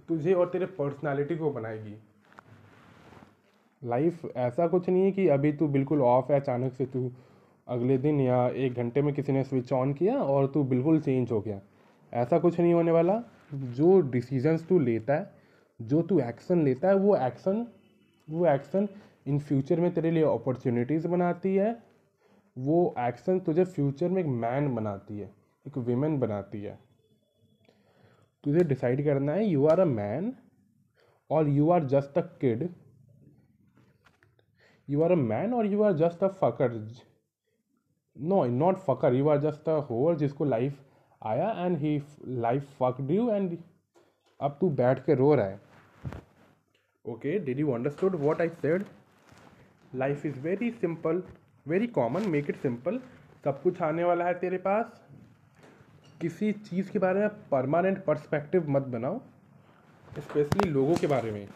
तुझे 0.08 0.32
और 0.34 0.48
तेरे 0.48 0.66
पर्सनालिटी 0.68 1.36
को 1.36 1.50
बनाएगी। 1.50 1.94
लाइफ 3.84 4.24
ऐसा 4.36 4.66
कुछ 4.66 4.88
नहीं 4.88 5.02
है 5.02 5.12
कि 5.12 5.28
अभी 5.28 5.52
तू 5.52 5.68
बिल्कुल 5.68 6.02
ऑफ़ 6.02 6.32
है, 6.32 6.40
अचानक 6.40 6.72
से 6.72 6.86
तू 6.86 7.10
अगले 7.68 7.98
दिन 7.98 8.20
या 8.20 8.48
एक 8.48 8.74
घंटे 8.74 9.02
में 9.02 9.14
किसी 9.14 9.32
ने 9.32 9.44
स्विच 9.44 9.72
ऑन 9.72 9.92
किया 9.92 10.16
और 10.16 10.46
तू 10.46 10.64
बिल्कुल 10.64 11.00
चेंज 11.00 11.32
हो 11.32 11.40
गया। 11.40 11.60
ऐसा 12.12 12.38
कुछ 12.38 12.60
नहीं 12.60 12.74
होने 12.74 12.90
वाला। 12.90 13.22
जो 13.54 14.00
डिसीजंस 14.00 14.66
तू 14.68 14.78
लेता 14.78 15.14
है, 15.14 15.30
जो 15.82 16.02
तू 16.02 16.18
एक्शन 16.20 16.62
लेता 16.62 16.88
है, 16.88 16.94
वो 16.94 17.16
एक्शन 17.16 17.66
वो 18.30 18.46
एक्शन 18.46 18.88
इन 19.26 19.38
फ्यूचर 19.38 19.80
में 19.80 19.92
तेरे 19.94 20.10
लिए 20.10 20.22
अपॉर्चुनिटीज़ 20.24 21.08
बनाती 21.08 21.54
है। 21.56 21.76
वो 22.58 22.94
एक्शन 22.98 23.40
तुझे 23.40 23.64
फ्यूचर 23.64 24.08
में 24.08 24.20
एक 24.22 24.28
मैन 24.28 24.74
बनाती 24.74 25.18
है, 25.18 25.30
एक 25.66 25.78
विमेन 25.78 26.18
बनाती 26.20 26.62
है। 26.62 26.78
तुझे 28.44 28.64
डिसाइड 28.64 29.04
करना 29.04 29.32
है 29.32 29.46
यू 29.46 29.66
आर 29.66 29.80
अ 29.80 29.84
मैन 29.84 30.32
और 31.30 31.48
you 31.48 31.70
are 31.70 31.84
just 31.84 32.18
a 32.18 32.20
kid 32.20 32.68
you 34.88 35.02
are 35.02 35.12
a 35.12 35.16
man 35.16 35.54
और 35.54 35.66
you 35.66 35.82
are 35.82 35.92
just 35.96 36.24
a 36.24 36.28
fucker 36.40 36.72
no 38.16 38.44
not 38.46 38.78
fucker 38.78 39.14
you 39.14 39.28
are 39.28 39.38
just 39.40 39.68
a 39.68 39.76
whore 39.90 40.16
जिसको 40.16 40.44
लाइफ 40.44 40.80
आया 41.22 41.50
and 41.58 41.76
he 41.78 42.00
life 42.26 42.76
fucked 42.80 43.10
you 43.10 43.30
and 43.30 43.56
अब 44.40 44.56
तू 44.60 44.68
बैठ 44.70 45.04
के 45.04 45.14
रो 45.14 45.34
रहा 45.34 45.46
है। 45.46 45.60
Okay 47.04 47.38
did 47.38 47.58
you 47.60 47.72
understood 47.72 48.16
what 48.20 48.40
I 48.40 48.48
said 48.48 48.84
life 49.94 50.26
is 50.26 50.40
very 50.40 50.70
simple 50.70 51.22
very 51.66 51.86
common 51.86 52.28
make 52.30 52.50
it 52.50 52.56
simple 52.56 52.98
सब 53.44 53.62
कुछ 53.62 53.82
आने 53.82 54.04
वाला 54.04 54.24
है 54.24 54.34
तेरे 54.38 54.58
पास। 54.58 55.00
किसी 56.20 56.52
चीज़ 56.52 56.90
के 56.90 56.98
बारे 56.98 57.20
में 57.20 57.28
परमानेंट 57.50 58.04
पर्सपेक्टिव 58.04 58.68
मत 58.70 58.82
बनाओ 58.88 59.20
स्पेशली 60.18 60.68
लोगों 60.70 60.94
के 60.94 61.06
बारे 61.06 61.30
में। 61.30 61.46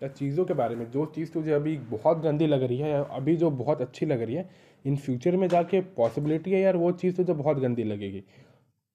या 0.00 0.08
चीज़ों 0.08 0.44
के 0.44 0.54
बारे 0.54 0.74
में, 0.76 0.90
जो 0.90 1.04
चीज़ 1.06 1.32
तुझे 1.32 1.52
अभी 1.52 1.76
बहुत 1.90 2.18
गंदी 2.18 2.46
लग 2.46 2.62
रही 2.62 2.78
है 2.78 2.90
या 2.90 3.00
अभी 3.02 3.36
जो 3.36 3.50
बहुत 3.52 3.80
अच्छी 3.80 4.06
लग 4.06 4.22
रही 4.22 4.34
है, 4.34 4.48
इन 4.84 4.96
फ्यूचर 4.96 5.36
में 5.36 5.48
जाके 5.48 5.80
पॉसिबिलिटी 5.96 6.50
है 6.50 6.60
यार 6.60 6.76
वो 6.76 6.92
चीज़ 6.94 7.16
तुझे 7.16 7.32
बहुत 7.32 7.58
गंदी 7.58 7.84
लगेगी, 7.84 8.22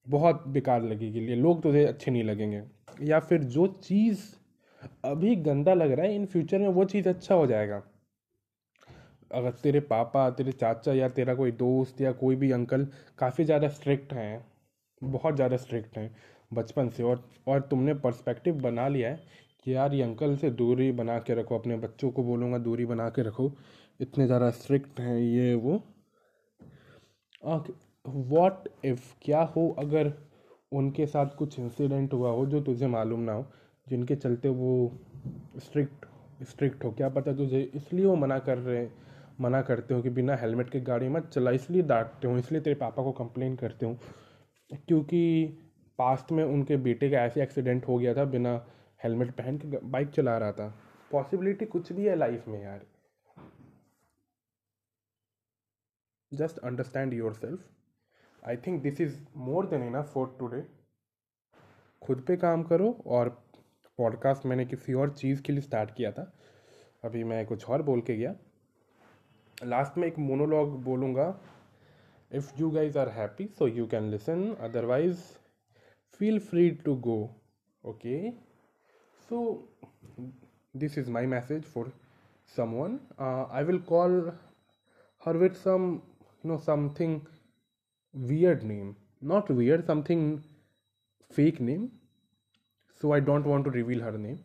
बहुत 0.08 0.48
बेकार 0.48 0.82
लगेगी 0.84 1.36
लोग 1.36 1.62
तुझे 1.64 1.86
अच्छे 1.86 2.12
नहीं 2.12 2.24
लगेंगे। 2.24 2.62
या 3.02 3.20
फिर 3.20 3.44
जो 3.46 3.68
चीज़ 3.84 4.22
अभी 5.06 5.36
गंदा 5.38 5.74
लग 5.74 5.92
रहा 5.92 6.06
है, 6.06 6.16
इन 6.16 6.26
फ्यूचर 6.26 6.60
में 6.60 6.68
वो 6.70 6.86
चीज़ 6.86 7.10
अच्छा 7.10 7.36
हो 7.36 7.48
जाएगा। 7.48 7.82
अगर 9.32 9.52
तेरे 9.54 9.80
पापा, 9.82 10.30
तेरे 10.30 10.52
चाचा 10.52 10.94
या 10.94 11.08
तेरा 11.10 11.34
कोई 11.36 11.52
दोस्त 11.52 12.02
या 12.02 12.12
कोई 12.14 12.36
भी 12.36 12.52
अंकल 12.52 12.88
काफ़ी 13.20 13.44
ज़्यादा 13.44 13.68
स्ट्रिक्ट 13.70 14.14
हैं, 14.14 14.46
बहुत 15.02 15.36
ज़्यादा 15.36 15.58
स्ट्रिक्ट 15.58 15.98
हैं 15.98 16.16
बचपन 16.54 16.90
से 16.90 17.04
और 17.04 17.24
और 17.48 17.62
तुमने 17.62 17.94
पर्सपेक्टिव 17.96 18.60
बना 18.62 18.88
लिया 18.88 19.10
है 19.10 19.22
कि 19.66 19.74
यार 19.76 19.94
ये 19.94 20.02
अंकल 20.04 20.36
से 20.38 20.50
दूरी 20.52 20.92
बना 20.92 21.18
के 21.20 21.34
रखो, 21.36 21.58
अपने 21.58 21.78
बच्चों 21.78 22.12
को 22.12 22.24
बोलूँगा 22.24 22.58
दूरी 22.60 22.86
बना 22.86 23.10
के 23.10 23.22
रखो। 23.22 23.52
इतने 24.00 24.26
ज़्यादा 24.26 24.50
स्ट्रिक्ट 24.52 25.00
हैं 25.00 25.18
ये, 25.20 25.54
वो। 25.56 25.84
वॉट 28.06 28.68
इफ़ 28.86 29.14
क्या 29.22 29.42
हो 29.56 29.70
अगर 29.80 30.12
उनके 30.72 31.06
साथ 31.06 31.36
कुछ 31.38 31.60
इंसिडेंट 31.60 32.14
हुआ 32.14 32.30
हो 32.30 32.46
जो 32.46 32.62
तुझे 32.62 32.88
मालूम 32.88 33.20
ना 33.20 33.34
हो, 33.34 33.46
जिनके 33.88 34.16
चलते 34.16 34.50
वो 34.50 34.92
स्ट्रिक्ट 35.60 36.06
स्ट्रिक्ट 36.44 36.84
हो? 36.84 36.92
क्या 36.92 37.10
पता 37.10 37.34
तुझे 37.34 37.62
इसलिए 37.76 38.06
वो 38.06 38.16
मना 38.16 38.38
कर 38.40 38.58
रहे, 38.58 38.88
मना 39.42 39.62
करते 39.62 39.94
हो 39.94 40.02
कि 40.02 40.10
बिना 40.10 40.36
हेलमेट 40.36 40.70
के 40.70 40.80
गाड़ी 40.82 41.10
मत 41.10 41.30
चला, 41.34 41.52
इसलिए 41.52 41.82
डांटते 41.84 42.28
हो, 42.28 42.38
इसलिए 42.38 42.62
तेरे 42.62 42.76
पापा 42.76 43.04
को 43.04 43.12
कंप्लेन 43.14 43.56
करते 43.56 43.86
हो। 43.86 43.98
क्योंकि 44.88 45.46
पास्ट 46.00 46.32
में 46.32 46.44
उनके 46.44 46.78
बेटे 46.80 47.10
का 47.10 47.18
ऐसे 47.20 47.42
एक्सीडेंट 47.44 47.88
हो 47.88 47.98
गया 47.98 48.14
था 48.14 48.26
बिना 48.28 48.56
हेलमेट 49.04 49.32
पहन 49.32 49.58
के 49.58 49.68
बाइक 49.68 50.10
चला 50.10 50.38
रहा 50.38 50.52
था। 50.52 50.80
पॉसिबिलिटी 51.12 51.66
कुछ 51.66 51.92
भी 51.92 52.06
है 52.06 52.16
लाइफ 52.16 52.48
में 52.48 52.64
यार। 52.64 52.86
Just 56.34 56.58
understand 56.58 57.14
your 57.14 57.34
self 57.34 57.68
I 58.48 58.58
think 58.58 58.82
this 58.82 59.02
is 59.02 59.20
more 59.38 59.66
than 59.68 59.84
enough 59.84 60.12
for 60.14 60.36
today 60.40 60.62
खुद 62.02 62.24
पे 62.28 62.38
काम 62.38 62.64
करो 62.64 63.04
और 63.08 63.30
पॉडकास्ट 63.98 64.46
मैंने 64.46 64.66
किसी 64.66 64.94
और 64.94 65.14
चीज़ 65.14 65.42
के 65.42 65.54
लिए 65.54 65.62
स्टार्ट 65.62 65.94
किया 65.96 66.12
था। 66.12 66.34
अभी 67.04 67.24
मैं 67.24 67.46
कुछ 67.46 67.70
और 67.70 67.82
बोल 67.82 68.02
के 68.02 68.16
गया। 68.18 68.36
लास्ट 69.64 69.98
में 69.98 70.08
एक 70.08 70.20
मोनोलॉग 70.20 70.84
बोलूँगा। 70.84 71.42
If 72.36 72.46
you 72.46 72.68
guys 72.74 72.96
are 72.96 73.10
happy, 73.16 73.46
so 73.58 73.66
you 73.74 73.84
can 73.90 74.06
listen. 74.12 74.40
Otherwise, 74.68 75.20
feel 76.20 76.40
free 76.50 76.70
to 76.86 76.96
go, 77.08 77.18
okay? 77.84 78.32
So 79.30 79.64
this 80.74 80.98
is 80.98 81.10
my 81.10 81.26
message 81.26 81.66
for 81.66 81.92
someone. 82.46 83.00
Uh, 83.20 83.44
i 83.60 83.64
will 83.64 83.80
call 83.80 84.34
her 85.26 85.34
with 85.34 85.58
some 85.58 86.02
you 86.44 86.50
know 86.52 86.60
something 86.60 87.22
weird 88.14 88.64
name. 88.64 88.96
Not 89.22 89.50
weird 89.50 89.86
something 89.86 90.44
fake 91.32 91.60
name. 91.60 91.92
So 93.02 93.14
i 93.14 93.20
don't 93.20 93.46
want 93.46 93.66
to 93.66 93.72
reveal 93.72 94.02
her 94.02 94.18
name. 94.18 94.40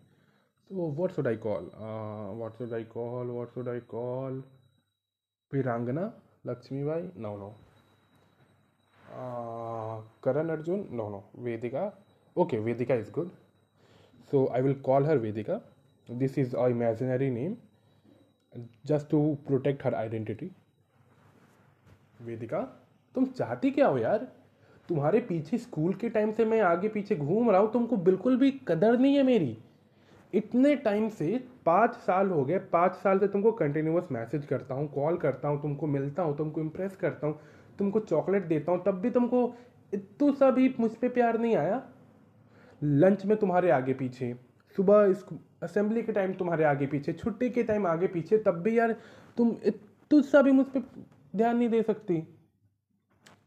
So 0.68 0.74
what 1.00 1.14
should 1.14 1.26
i 1.26 1.36
call? 1.36 1.70
Uh, 1.86 2.34
what 2.34 2.54
should 2.58 2.72
i 2.72 2.82
call? 2.84 3.24
What 3.24 3.50
should 3.54 3.68
i 3.68 3.80
call? 3.80 4.42
Pirangana 5.52 6.12
lakshmi 6.44 6.82
bai 6.84 7.02
no 7.16 7.36
no. 7.36 7.54
Uh, 9.10 10.00
Karan 10.22 10.50
Arjun, 10.50 10.86
no, 10.90 11.08
no, 11.08 11.24
Vedika. 11.42 11.92
Okay, 12.36 12.58
Vedika 12.58 13.00
is 13.00 13.08
good. 13.08 13.30
So, 14.30 14.48
I 14.48 14.60
will 14.60 14.74
call 14.74 15.04
her 15.04 15.18
Vedika. 15.18 15.60
This 16.08 16.36
is 16.36 16.54
our 16.54 16.70
imaginary 16.70 17.30
name 17.30 17.56
just 18.84 19.08
to 19.10 19.38
protect 19.46 19.82
her 19.82 19.94
identity. 19.96 20.50
Vedika 22.26 22.60
तुम 23.14 23.26
चाहती 23.38 23.70
क्या 23.70 23.86
हो 23.86 23.98
यार 23.98 24.26
तुम्हारे 24.88 25.20
पीछे 25.28 25.58
school 25.58 25.92
के 25.94 26.08
time 26.10 26.32
से 26.32 26.44
मैं 26.44 26.60
आगे 26.60 26.88
पीछे 26.88 27.16
घूम 27.16 27.50
रहा 27.50 27.60
हूँ, 27.60 27.70
तुमको 27.72 27.96
बिल्कुल 27.96 28.36
भी 28.36 28.50
कदर 28.68 28.98
नहीं 28.98 29.16
है 29.16 29.22
मेरी 29.22 29.56
इतने 30.32 30.74
टाइम 30.76 31.08
से, 31.08 31.38
पाँच 31.66 31.94
साल 32.06 32.30
हो 32.30 32.44
गए, 32.44 32.58
पाँच 32.72 32.94
साल 32.94 33.18
से 33.18 33.28
तुमको 33.28 33.52
कंटिन्यूस 33.52 34.08
मैसेज 34.12 34.46
करता 34.46 34.74
हूँ 34.74 34.88
कॉल 34.92 35.16
करता 35.16 35.48
हूँ, 35.48 35.60
तुमको 35.62 35.86
मिलता 35.86 36.22
हूँ, 36.22 36.36
तुमको 36.36 36.60
इम्प्रेस 36.60 36.96
करता 36.96 37.26
हूँ, 37.26 37.38
तुमको 37.78 38.00
चॉकलेट 38.00 38.46
देता 38.46 38.72
हूँ, 38.72 38.82
तब 38.84 39.00
भी 39.00 39.10
तुमको 39.10 39.54
इतू 39.94 40.32
सा 40.32 40.50
भी 40.50 40.74
मुझ 40.80 40.90
पर 40.92 41.08
प्यार 41.08 41.38
नहीं 41.38 41.56
आया 41.56 41.82
लंच 42.82 43.24
में 43.26 43.36
तुम्हारे 43.38 43.70
आगे 43.70 43.92
पीछे, 43.94 44.34
सुबह 44.76 45.14
असेंबली 45.62 46.02
के 46.02 46.12
टाइम 46.12 46.32
तुम्हारे 46.34 46.64
आगे 46.64 46.86
पीछे, 46.86 47.12
छुट्टी 47.12 47.50
के 47.50 47.62
टाइम 47.62 47.86
आगे 47.86 48.06
पीछे, 48.08 48.38
तब 48.38 48.62
भी 48.62 48.78
यार 48.78 48.92
तुम 49.36 49.54
इतू 49.64 50.20
सा 50.22 50.42
भी 50.42 50.50
मुझ 50.52 50.66
पर 50.66 50.82
ध्यान 51.36 51.56
नहीं 51.56 51.68
दे 51.68 51.82
सकती। 51.82 52.20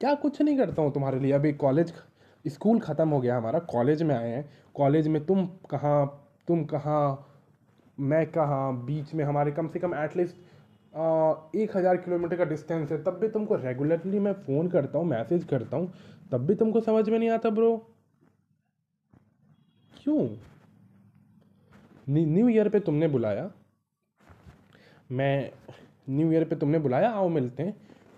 क्या 0.02 0.14
कुछ 0.16 0.42
नहीं 0.42 0.58
करता 0.58 0.82
हूँ 0.82 0.94
तुम्हारे 0.94 1.20
लिए? 1.20 1.32
अभी 1.32 1.52
कॉलेज 1.56 1.94
स्कूल 2.46 2.80
ख़त्म 2.80 3.10
हो 3.10 3.20
गया 3.22 3.38
हमारा 3.38 3.60
कॉलेज 3.70 4.02
में 4.04 4.16
आए 4.16 4.30
हैं। 4.30 4.50
कॉलेज 4.76 5.08
में 5.08 5.26
तुम 5.26 5.46
कहाँ 5.72 6.18
तुम 6.48 6.64
कहाँ, 6.66 7.28
मैं 7.98 8.26
कहाँ, 8.32 8.86
बीच 8.86 9.14
में 9.14 9.24
हमारे 9.26 9.52
कम 9.52 9.68
से 9.68 9.80
कम 9.80 9.94
एटलीस्ट 9.96 10.36
एक 11.56 11.76
हज़ार 11.76 11.98
किलोमीटर 11.98 12.36
का 12.36 12.44
डिस्टेंस 12.46 12.92
है। 12.92 13.02
तब 13.04 13.20
भी 13.22 13.28
तुमको 13.30 13.56
रेगुलरली 13.58 14.20
मैं 14.20 14.34
फ़ोन 14.36 14.68
करता 14.70 14.98
हूँ 14.98 15.06
मैसेज 15.08 15.44
करता 15.44 15.78
हूँ, 15.78 15.92
तब 16.32 16.46
भी 16.48 16.56
तुमको 16.56 16.82
समझ 16.82 17.08
में 17.10 17.18
नहीं 17.20 17.30
आता 17.30 17.50
ब्रो 17.52 17.72
क्यों? 20.03 20.27
न्यू 22.10 22.48
ईयर 22.50 22.70
पे 22.70 22.79
तुमने 22.79 23.08
बुलाया। 23.08 23.51
मैं 25.12 25.51
न्यू 26.10 26.31
ईयर 26.31 26.43
पे 26.43 26.55
तुमने 26.55 26.79
बुलाया? 26.79 27.10
आओ 27.10 27.27
मिलते 27.29 27.63
हैं। 27.63 27.75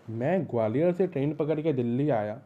मैं 0.10 0.46
ग्वालियर 0.46 0.94
से 0.94 1.08
ट्रेन 1.08 1.36
पकड़ 1.36 1.62
के 1.62 1.74
दिल्ली 1.74 2.10
आया। 2.10 2.42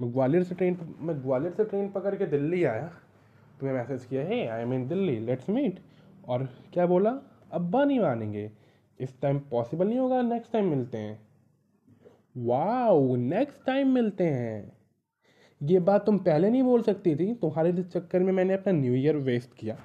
मैं 0.00 0.12
ग्वालियर 0.12 0.42
से 0.42 0.54
ट्रेन 0.54 0.96
मैं 1.00 1.20
ग्वालियर 1.22 1.52
से 1.52 1.64
ट्रेन 1.64 1.88
पकड़ 1.88 2.14
के 2.14 2.26
दिल्ली 2.26 2.64
आया। 2.64 2.86
तुम्हें 3.60 3.76
मैसेज 3.76 4.04
किया 4.04 4.22
है 4.22 4.46
I 4.46 4.62
am 4.62 4.74
in 4.74 4.88
Delhi 4.88 5.18
let's 5.18 5.48
meet 5.50 5.80
और 6.28 6.44
क्या 6.72 6.86
बोला? 6.86 7.10
अब्बा 7.52 7.84
नहीं 7.84 8.00
मानेंगे। 8.00 8.50
इस 9.00 9.20
टाइम 9.20 9.38
पॉसिबल 9.40 9.88
नहीं 9.88 9.98
होगा 9.98 10.22
नेक्स्ट 10.22 10.52
टाइम 10.52 10.70
मिलते 10.70 10.98
हैं। 10.98 11.28
वाओ 12.36 13.16
नेक्स्ट 13.16 13.64
टाइम 13.66 13.88
मिलते 13.88 14.24
हैं। 14.24 14.77
ये 15.60 15.78
बात 15.80 16.04
तुम 16.06 16.18
पहले 16.18 16.50
नहीं 16.50 16.62
बोल 16.62 16.82
सकती 16.82 17.14
थी, 17.16 17.32
तुम्हारे 17.34 17.72
चक्कर 17.84 18.20
में 18.20 18.32
मैंने 18.32 18.54
अपना 18.54 18.72
न्यू 18.72 18.94
ईयर 18.94 19.16
वेस्ट 19.16 19.54
किया। 19.54 19.76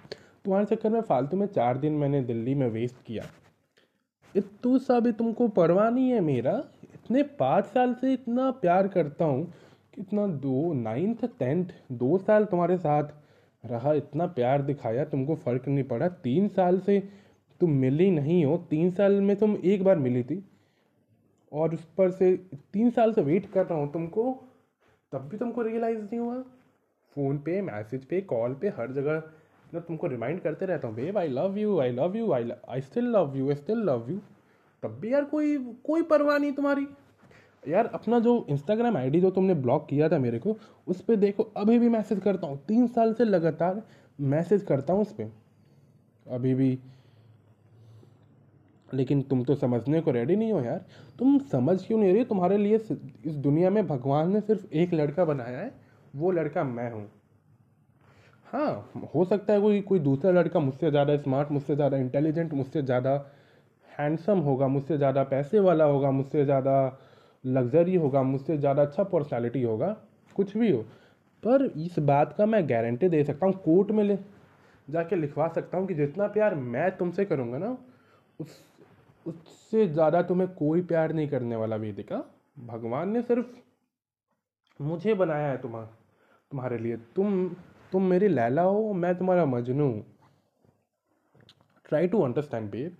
तुम्हारे 0.45 0.65
चक्कर 0.65 0.89
में 0.89 1.01
फालतू 1.01 1.37
में 1.37 1.45
चार 1.47 1.77
दिन 1.77 1.93
मैंने 1.93 2.21
दिल्ली 2.21 2.55
में 2.55 2.67
वेस्ट 2.67 2.95
किया। 3.05 3.23
इतू 4.35 4.77
सा 4.79 4.99
भी 4.99 5.11
तुमको 5.11 5.47
परवाह 5.47 5.89
नहीं 5.89 6.09
है 6.09 6.19
मेरा। 6.19 6.51
इतने 6.93 7.23
पाँच 7.39 7.65
साल 7.65 7.93
से 7.93 8.13
इतना 8.13 8.49
प्यार 8.51 8.87
करता 8.87 9.25
हूँ 9.25 9.51
कितना 9.93 10.27
दो 10.27 10.73
नाइन्थ 10.73 11.25
टेंथ 11.39 11.65
दो 11.91 12.17
साल 12.17 12.45
तुम्हारे 12.45 12.77
साथ 12.77 13.09
रहा, 13.63 13.93
इतना 13.93 14.25
प्यार 14.27 14.61
दिखाया, 14.61 15.03
तुमको 15.05 15.35
फ़र्क 15.35 15.67
नहीं 15.67 15.83
पड़ा। 15.83 16.07
तीन 16.07 16.47
साल 16.47 16.79
से 16.79 16.99
तुम 17.61 17.71
मिली 17.71 18.09
नहीं 18.11 18.43
हो, 18.45 18.57
तीन 18.69 18.91
साल 18.91 19.21
में 19.21 19.35
तुम 19.35 19.55
एक 19.65 19.83
बार 19.83 19.97
मिली 19.97 20.23
थी। 20.23 20.43
और 21.51 21.73
उस 21.73 21.83
पर 21.97 22.11
से 22.11 22.35
तीन 22.73 22.89
साल 22.89 23.13
से 23.13 23.21
वेट 23.21 23.45
कर 23.45 23.65
रहा 23.65 23.79
हूँ 23.79 23.91
तुमको। 23.93 24.23
तब 25.13 25.27
भी 25.29 25.37
तुमको 25.37 25.61
रियलाइज़ 25.61 26.01
नहीं 26.01 26.19
हुआ? 26.19 26.35
फ़ोन 27.15 27.37
पे 27.37 27.61
मैसेज 27.61 28.05
पे 28.05 28.21
कॉल 28.23 28.53
पे, 28.53 28.67
हर 28.69 28.91
जगह 28.91 29.23
मैं 29.73 29.81
तुमको 29.81 30.07
रिमाइंड 30.07 30.39
करते 30.41 30.65
रहता 30.65 30.87
हूँ 30.87 30.95
babe 30.95 31.17
I 31.17 31.27
love 31.27 31.57
you 31.57 31.79
I 31.79 31.91
love 31.91 32.15
you 32.15 32.31
I 32.31 32.51
I 32.69 32.81
still 32.81 33.05
love 33.07 33.35
you 33.37 33.49
I 33.49 33.55
still 33.55 33.79
love 33.79 34.09
you 34.09 34.19
तब 34.83 34.97
भी 35.01 35.13
यार 35.13 35.23
कोई 35.25 35.57
कोई 35.85 36.01
परवाह 36.03 36.37
नहीं 36.37 36.51
तुम्हारी। 36.53 36.87
यार 37.63 37.85
अपना 37.93 38.19
जो 38.19 38.45
इंस्टाग्राम 38.49 38.97
आईडी 38.97 39.19
जो 39.21 39.29
तुमने 39.31 39.53
ब्लॉक 39.55 39.85
किया 39.89 40.09
था 40.09 40.17
मेरे 40.19 40.39
को, 40.39 40.55
उस 40.87 41.01
पर 41.01 41.15
देखो, 41.15 41.43
अभी 41.57 41.77
भी 41.79 41.89
मैसेज 41.89 42.19
करता 42.19 42.47
हूँ, 42.47 42.57
तीन 42.67 42.87
साल 42.87 43.13
से 43.13 43.23
लगातार 43.23 43.81
मैसेज 44.19 44.63
करता 44.63 44.93
हूँ 44.93 45.01
उस 45.01 45.13
पर 45.13 45.31
अभी 46.25 46.53
भी 46.53 46.77
लेकिन 48.93 49.21
तुम 49.21 49.43
तो 49.43 49.55
समझने 49.55 50.01
को 50.01 50.11
रेडी 50.11 50.35
नहीं 50.35 50.51
हो 50.53 50.61
यार। 50.61 50.85
तुम 51.19 51.37
समझ 51.41 51.77
क्यों 51.87 51.99
नहीं 51.99 52.13
रही? 52.13 52.23
तुम्हारे 52.23 52.57
लिए 52.57 52.75
इस 53.25 53.35
दुनिया 53.37 53.69
में 53.69 53.85
भगवान 53.87 54.31
ने 54.33 54.41
सिर्फ़ 54.41 54.73
एक 54.73 54.93
लड़का 54.93 55.25
बनाया 55.25 55.59
है, 55.59 55.71
वो 56.13 56.31
लड़का 56.31 56.63
मैं 56.63 56.91
हूँ। 56.91 57.09
हाँ 58.47 58.91
हो 59.15 59.23
सकता 59.25 59.53
है 59.53 59.61
कोई 59.61 59.81
कोई 59.81 59.99
दूसरा 59.99 60.31
लड़का 60.31 60.59
मुझसे 60.59 60.89
ज़्यादा 60.91 61.15
स्मार्ट 61.17 61.51
मुझसे 61.51 61.75
ज़्यादा 61.75 61.97
इंटेलिजेंट 61.97 62.53
मुझसे 62.53 62.81
ज़्यादा 62.81 63.13
हैंडसम 63.89 64.39
होगा, 64.39 64.67
मुझसे 64.67 64.97
ज़्यादा 64.97 65.23
पैसे 65.23 65.59
वाला 65.59 65.85
होगा, 65.85 66.11
मुझसे 66.11 66.43
ज़्यादा 66.45 66.99
लग्जरी 67.43 67.95
होगा, 67.95 68.21
मुझसे 68.23 68.57
ज़्यादा 68.57 68.81
अच्छा 68.81 69.03
पर्सनैलिटी 69.03 69.61
होगा, 69.63 69.95
कुछ 70.35 70.55
भी 70.57 70.71
हो। 70.71 70.81
पर 71.43 71.65
इस 71.77 71.99
बात 71.99 72.33
का 72.37 72.45
मैं 72.45 72.69
गारंटी 72.69 73.09
दे 73.09 73.23
सकता 73.23 73.45
हूँ, 73.45 73.53
कोर्ट 73.55 73.91
में 73.91 74.03
ले 74.03 74.17
जाके 74.87 75.15
लिखवा 75.15 75.47
सकता 75.47 75.77
हूँ 75.77 75.87
कि 75.87 75.93
जितना 75.93 76.27
प्यार 76.27 76.55
मैं 76.55 76.89
तुमसे 76.97 77.25
करूँगा 77.25 77.57
ना, 77.57 77.77
उस 78.39 78.61
उससे 79.25 79.85
ज़्यादा 79.87 80.21
तुम्हें 80.21 80.47
कोई 80.55 80.81
प्यार 80.83 81.13
नहीं 81.13 81.27
करने 81.27 81.55
वाला 81.55 81.75
वेदिका। 81.77 82.23
भगवान 82.57 83.09
ने 83.09 83.21
सिर्फ़ 83.21 83.47
मुझे 84.79 85.13
बनाया 85.13 85.47
है 85.47 85.57
तुम्हारा 85.57 85.87
तुम्हारे 86.51 86.77
लिए। 86.77 86.97
तुम 87.15 87.47
तुम 87.91 88.03
मेरी 88.03 88.27
लैला 88.27 88.61
हो, 88.61 88.93
मैं 88.93 89.17
तुम्हारा 89.17 89.45
Majnu. 89.45 89.89
Try 91.85 92.07
to 92.07 92.21
understand 92.21 92.69
babe 92.71 92.95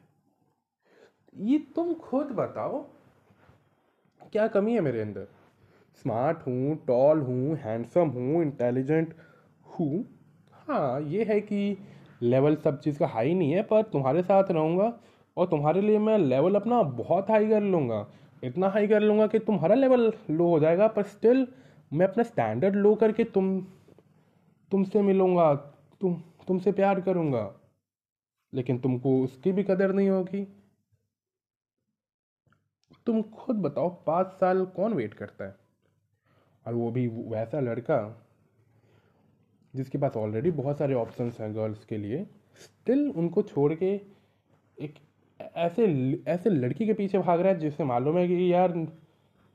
ये 1.42 1.58
तुम 1.76 1.94
खुद 2.00 2.32
बताओ, 2.32 2.80
क्या 4.34 4.48
कमी 4.48 4.74
है 4.74 4.82
मेरे 4.82 5.02
अंदर? 5.02 5.28
स्मार्ट 6.02 6.38
हूँ 6.48 6.76
टॉल 6.88 7.22
हूँ 7.22 7.56
हैंडसम 7.58 8.10
हूँ 8.10 8.42
इंटेलिजेंट 8.42 9.14
हूँ। 9.70 10.04
हाँ 10.68 11.02
ये 11.02 11.24
है 11.24 11.40
कि 11.42 11.78
लेवल 12.22 12.56
सब 12.56 12.80
चीज़ 12.80 13.00
का 13.00 13.08
हाई 13.08 13.34
नहीं 13.34 13.52
है, 13.52 13.62
पर 13.64 13.82
तुम्हारे 13.84 14.22
साथ 14.24 14.52
रहूँगा। 14.52 14.88
और 15.38 15.48
तुम्हारे 15.48 15.82
लिए 15.82 16.00
मैं 16.00 16.18
लेवल 16.18 16.56
अपना 16.56 16.82
बहुत 16.82 17.30
हाई 17.30 17.50
कर 17.50 17.62
लूँगा। 17.62 18.08
इतना 18.44 18.68
हाई 18.70 18.88
कर 18.88 19.02
लूँगा 19.02 19.28
कि 19.28 19.40
तुम्हारा 19.40 19.76
लेवल 19.76 20.14
लो 20.30 20.48
हो 20.48 20.60
जाएगा, 20.60 20.88
पर 20.88 21.04
स्टिल 21.04 21.48
मैं 21.94 22.08
अपना 22.08 22.24
स्टैंडर्ड 22.24 22.76
लो 22.76 22.96
करके 22.96 23.24
तुम, 23.24 23.62
तुमसे 24.72 25.02
मिलूँगा, 25.02 25.56
तुम, 26.02 26.24
तुमसे 26.48 26.72
प्यार 26.72 27.02
करूँगा। 27.02 27.56
लेकिन 28.54 28.80
तुमको 28.80 29.24
उसकी 29.24 29.52
भी 29.52 29.64
कदर 29.64 29.94
नहीं 29.94 30.10
होगी। 30.10 30.48
तुम 33.06 33.22
खुद 33.22 33.56
बताओ, 33.56 33.90
पाँच 33.90 34.28
साल 34.28 34.66
कौन 34.66 34.94
वेट 34.94 35.14
करता 35.14 35.46
है? 35.46 35.56
और 36.68 36.74
वो 36.74 36.92
भी 36.92 37.08
वैसा 37.08 37.60
लड़का, 37.60 38.26
जिसके 39.76 39.98
पास 39.98 40.18
ऑलरेडी 40.18 40.52
बहुत 40.52 40.78
सारे 40.78 40.94
ऑप्शंस 40.94 41.42
हैं 41.42 41.56
गर्ल्स 41.56 41.86
के 41.86 41.98
लिए 41.98 42.28
स्टिल 42.56 43.10
उनको 43.10 43.42
छोड़ 43.42 43.74
के 43.74 44.02
एक 44.80 44.96
ऐसे 45.40 45.86
ऐसे 46.28 46.50
लड़की 46.50 46.86
के 46.86 46.94
पीछे 46.94 47.18
भाग 47.18 47.42
रहा 47.42 47.52
है 47.54 47.60
जिससे 47.60 47.84
मालूम 47.84 48.18
है 48.18 48.28
कि 48.28 48.54
यार 48.54 48.88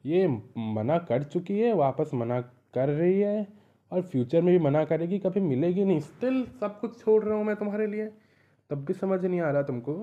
ये 0.04 0.26
मना 0.58 0.98
कर 0.98 1.22
चुकी 1.22 1.58
है, 1.60 1.72
वापस 1.72 2.10
मना 2.14 2.40
कर 2.74 2.88
रही 2.88 3.20
है 3.20 3.46
और 3.92 4.02
फ्यूचर 4.02 4.42
में 4.42 4.58
भी 4.58 4.64
मना 4.64 4.84
करेगी, 4.84 5.18
कभी 5.18 5.40
मिलेगी 5.40 5.84
नहीं। 5.84 6.00
स्टिल 6.00 6.44
सब 6.60 6.80
कुछ 6.80 7.00
छोड़ 7.00 7.24
रहा 7.24 7.36
हूँ 7.36 7.44
मैं 7.44 7.56
तुम्हारे 7.56 7.86
लिए। 7.86 8.06
तब 8.70 8.84
भी 8.84 8.92
समझ 8.92 9.24
नहीं 9.24 9.40
आ 9.40 9.50
रहा 9.50 9.62
तुमको। 9.62 9.94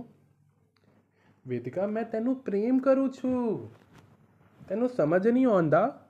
वेदिका, 1.48 1.88
मैं 1.88 2.10
तेन 2.10 2.34
प्रेम 2.34 2.80
करूँ 2.80 3.10
छू। 3.10 3.56
तेन 4.70 4.88
समझ 4.88 5.28
नहीं 5.28 5.46
आता 5.48 6.02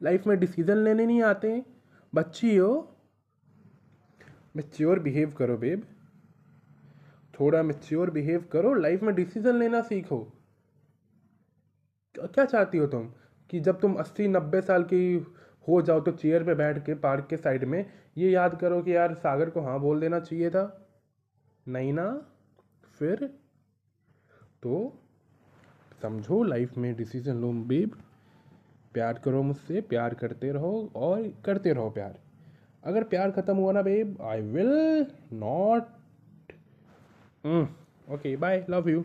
लाइफ 0.00 0.26
में 0.26 0.38
डिसीज़न 0.38 0.76
लेने 0.76 1.06
नहीं 1.06 1.22
आते। 1.22 1.62
बच्ची 2.14 2.56
हो। 2.56 2.96
मेच्योर 4.56 4.98
बिहेव 4.98 5.30
करो 5.30 5.56
बेब 5.56 5.86
थोड़ा 7.40 7.62
मेच्योर 7.62 8.10
बिहेव 8.10 8.44
करो 8.52 8.74
लाइफ 8.74 9.02
में 9.02 9.14
डिसीज़न 9.14 9.58
लेना 9.58 9.80
सीखो। 9.82 10.18
क्या 12.14 12.44
चाहती 12.44 12.78
हो 12.78 12.86
तुम? 12.86 13.12
कि 13.50 13.60
जब 13.60 13.80
तुम 13.80 13.94
अस्सी, 13.94 14.28
नब्बे 14.28 14.60
साल 14.60 14.82
की 14.82 15.26
हो 15.68 15.82
जाओ 15.82 16.00
तो 16.00 16.12
चेयर 16.12 16.44
पे 16.44 16.54
बैठ 16.54 16.86
के 16.86 16.94
पार्क 16.94 17.26
के 17.30 17.36
साइड 17.36 17.64
में, 17.64 17.84
ये 18.18 18.30
याद 18.30 18.54
करो 18.60 18.82
कि 18.82 18.96
यार 18.96 19.14
सागर 19.14 19.50
को 19.50 19.60
हाँ 19.60 19.80
बोल 19.80 20.00
देना 20.00 20.20
चाहिए 20.20 20.50
था। 20.50 20.64
नहीं 21.68 21.92
ना? 21.92 22.26
फिर? 22.98 23.24
तो 24.62 24.98
समझो 26.02 26.42
लाइफ 26.42 26.76
में 26.78 26.94
डिसीज़न 26.96 27.34
लो 27.34 27.52
बेब 27.52 27.96
प्यार 28.94 29.18
करो 29.18 29.42
मुझसे, 29.42 29.80
प्यार 29.80 30.14
करते 30.14 30.52
रहो 30.52 30.92
और 30.96 31.22
करते 31.44 31.72
रहो 31.72 31.90
प्यार। 31.90 32.18
अगर 32.84 33.04
प्यार 33.04 33.30
ख़त्म 33.30 33.56
हुआ 33.56 33.72
ना 33.72 33.82
babe 33.82 34.22
I 34.22 34.40
will 34.40 35.06
not 35.32 35.82
okay 37.44 38.36
bye 38.36 38.64
love 38.70 38.88
you 38.88 39.04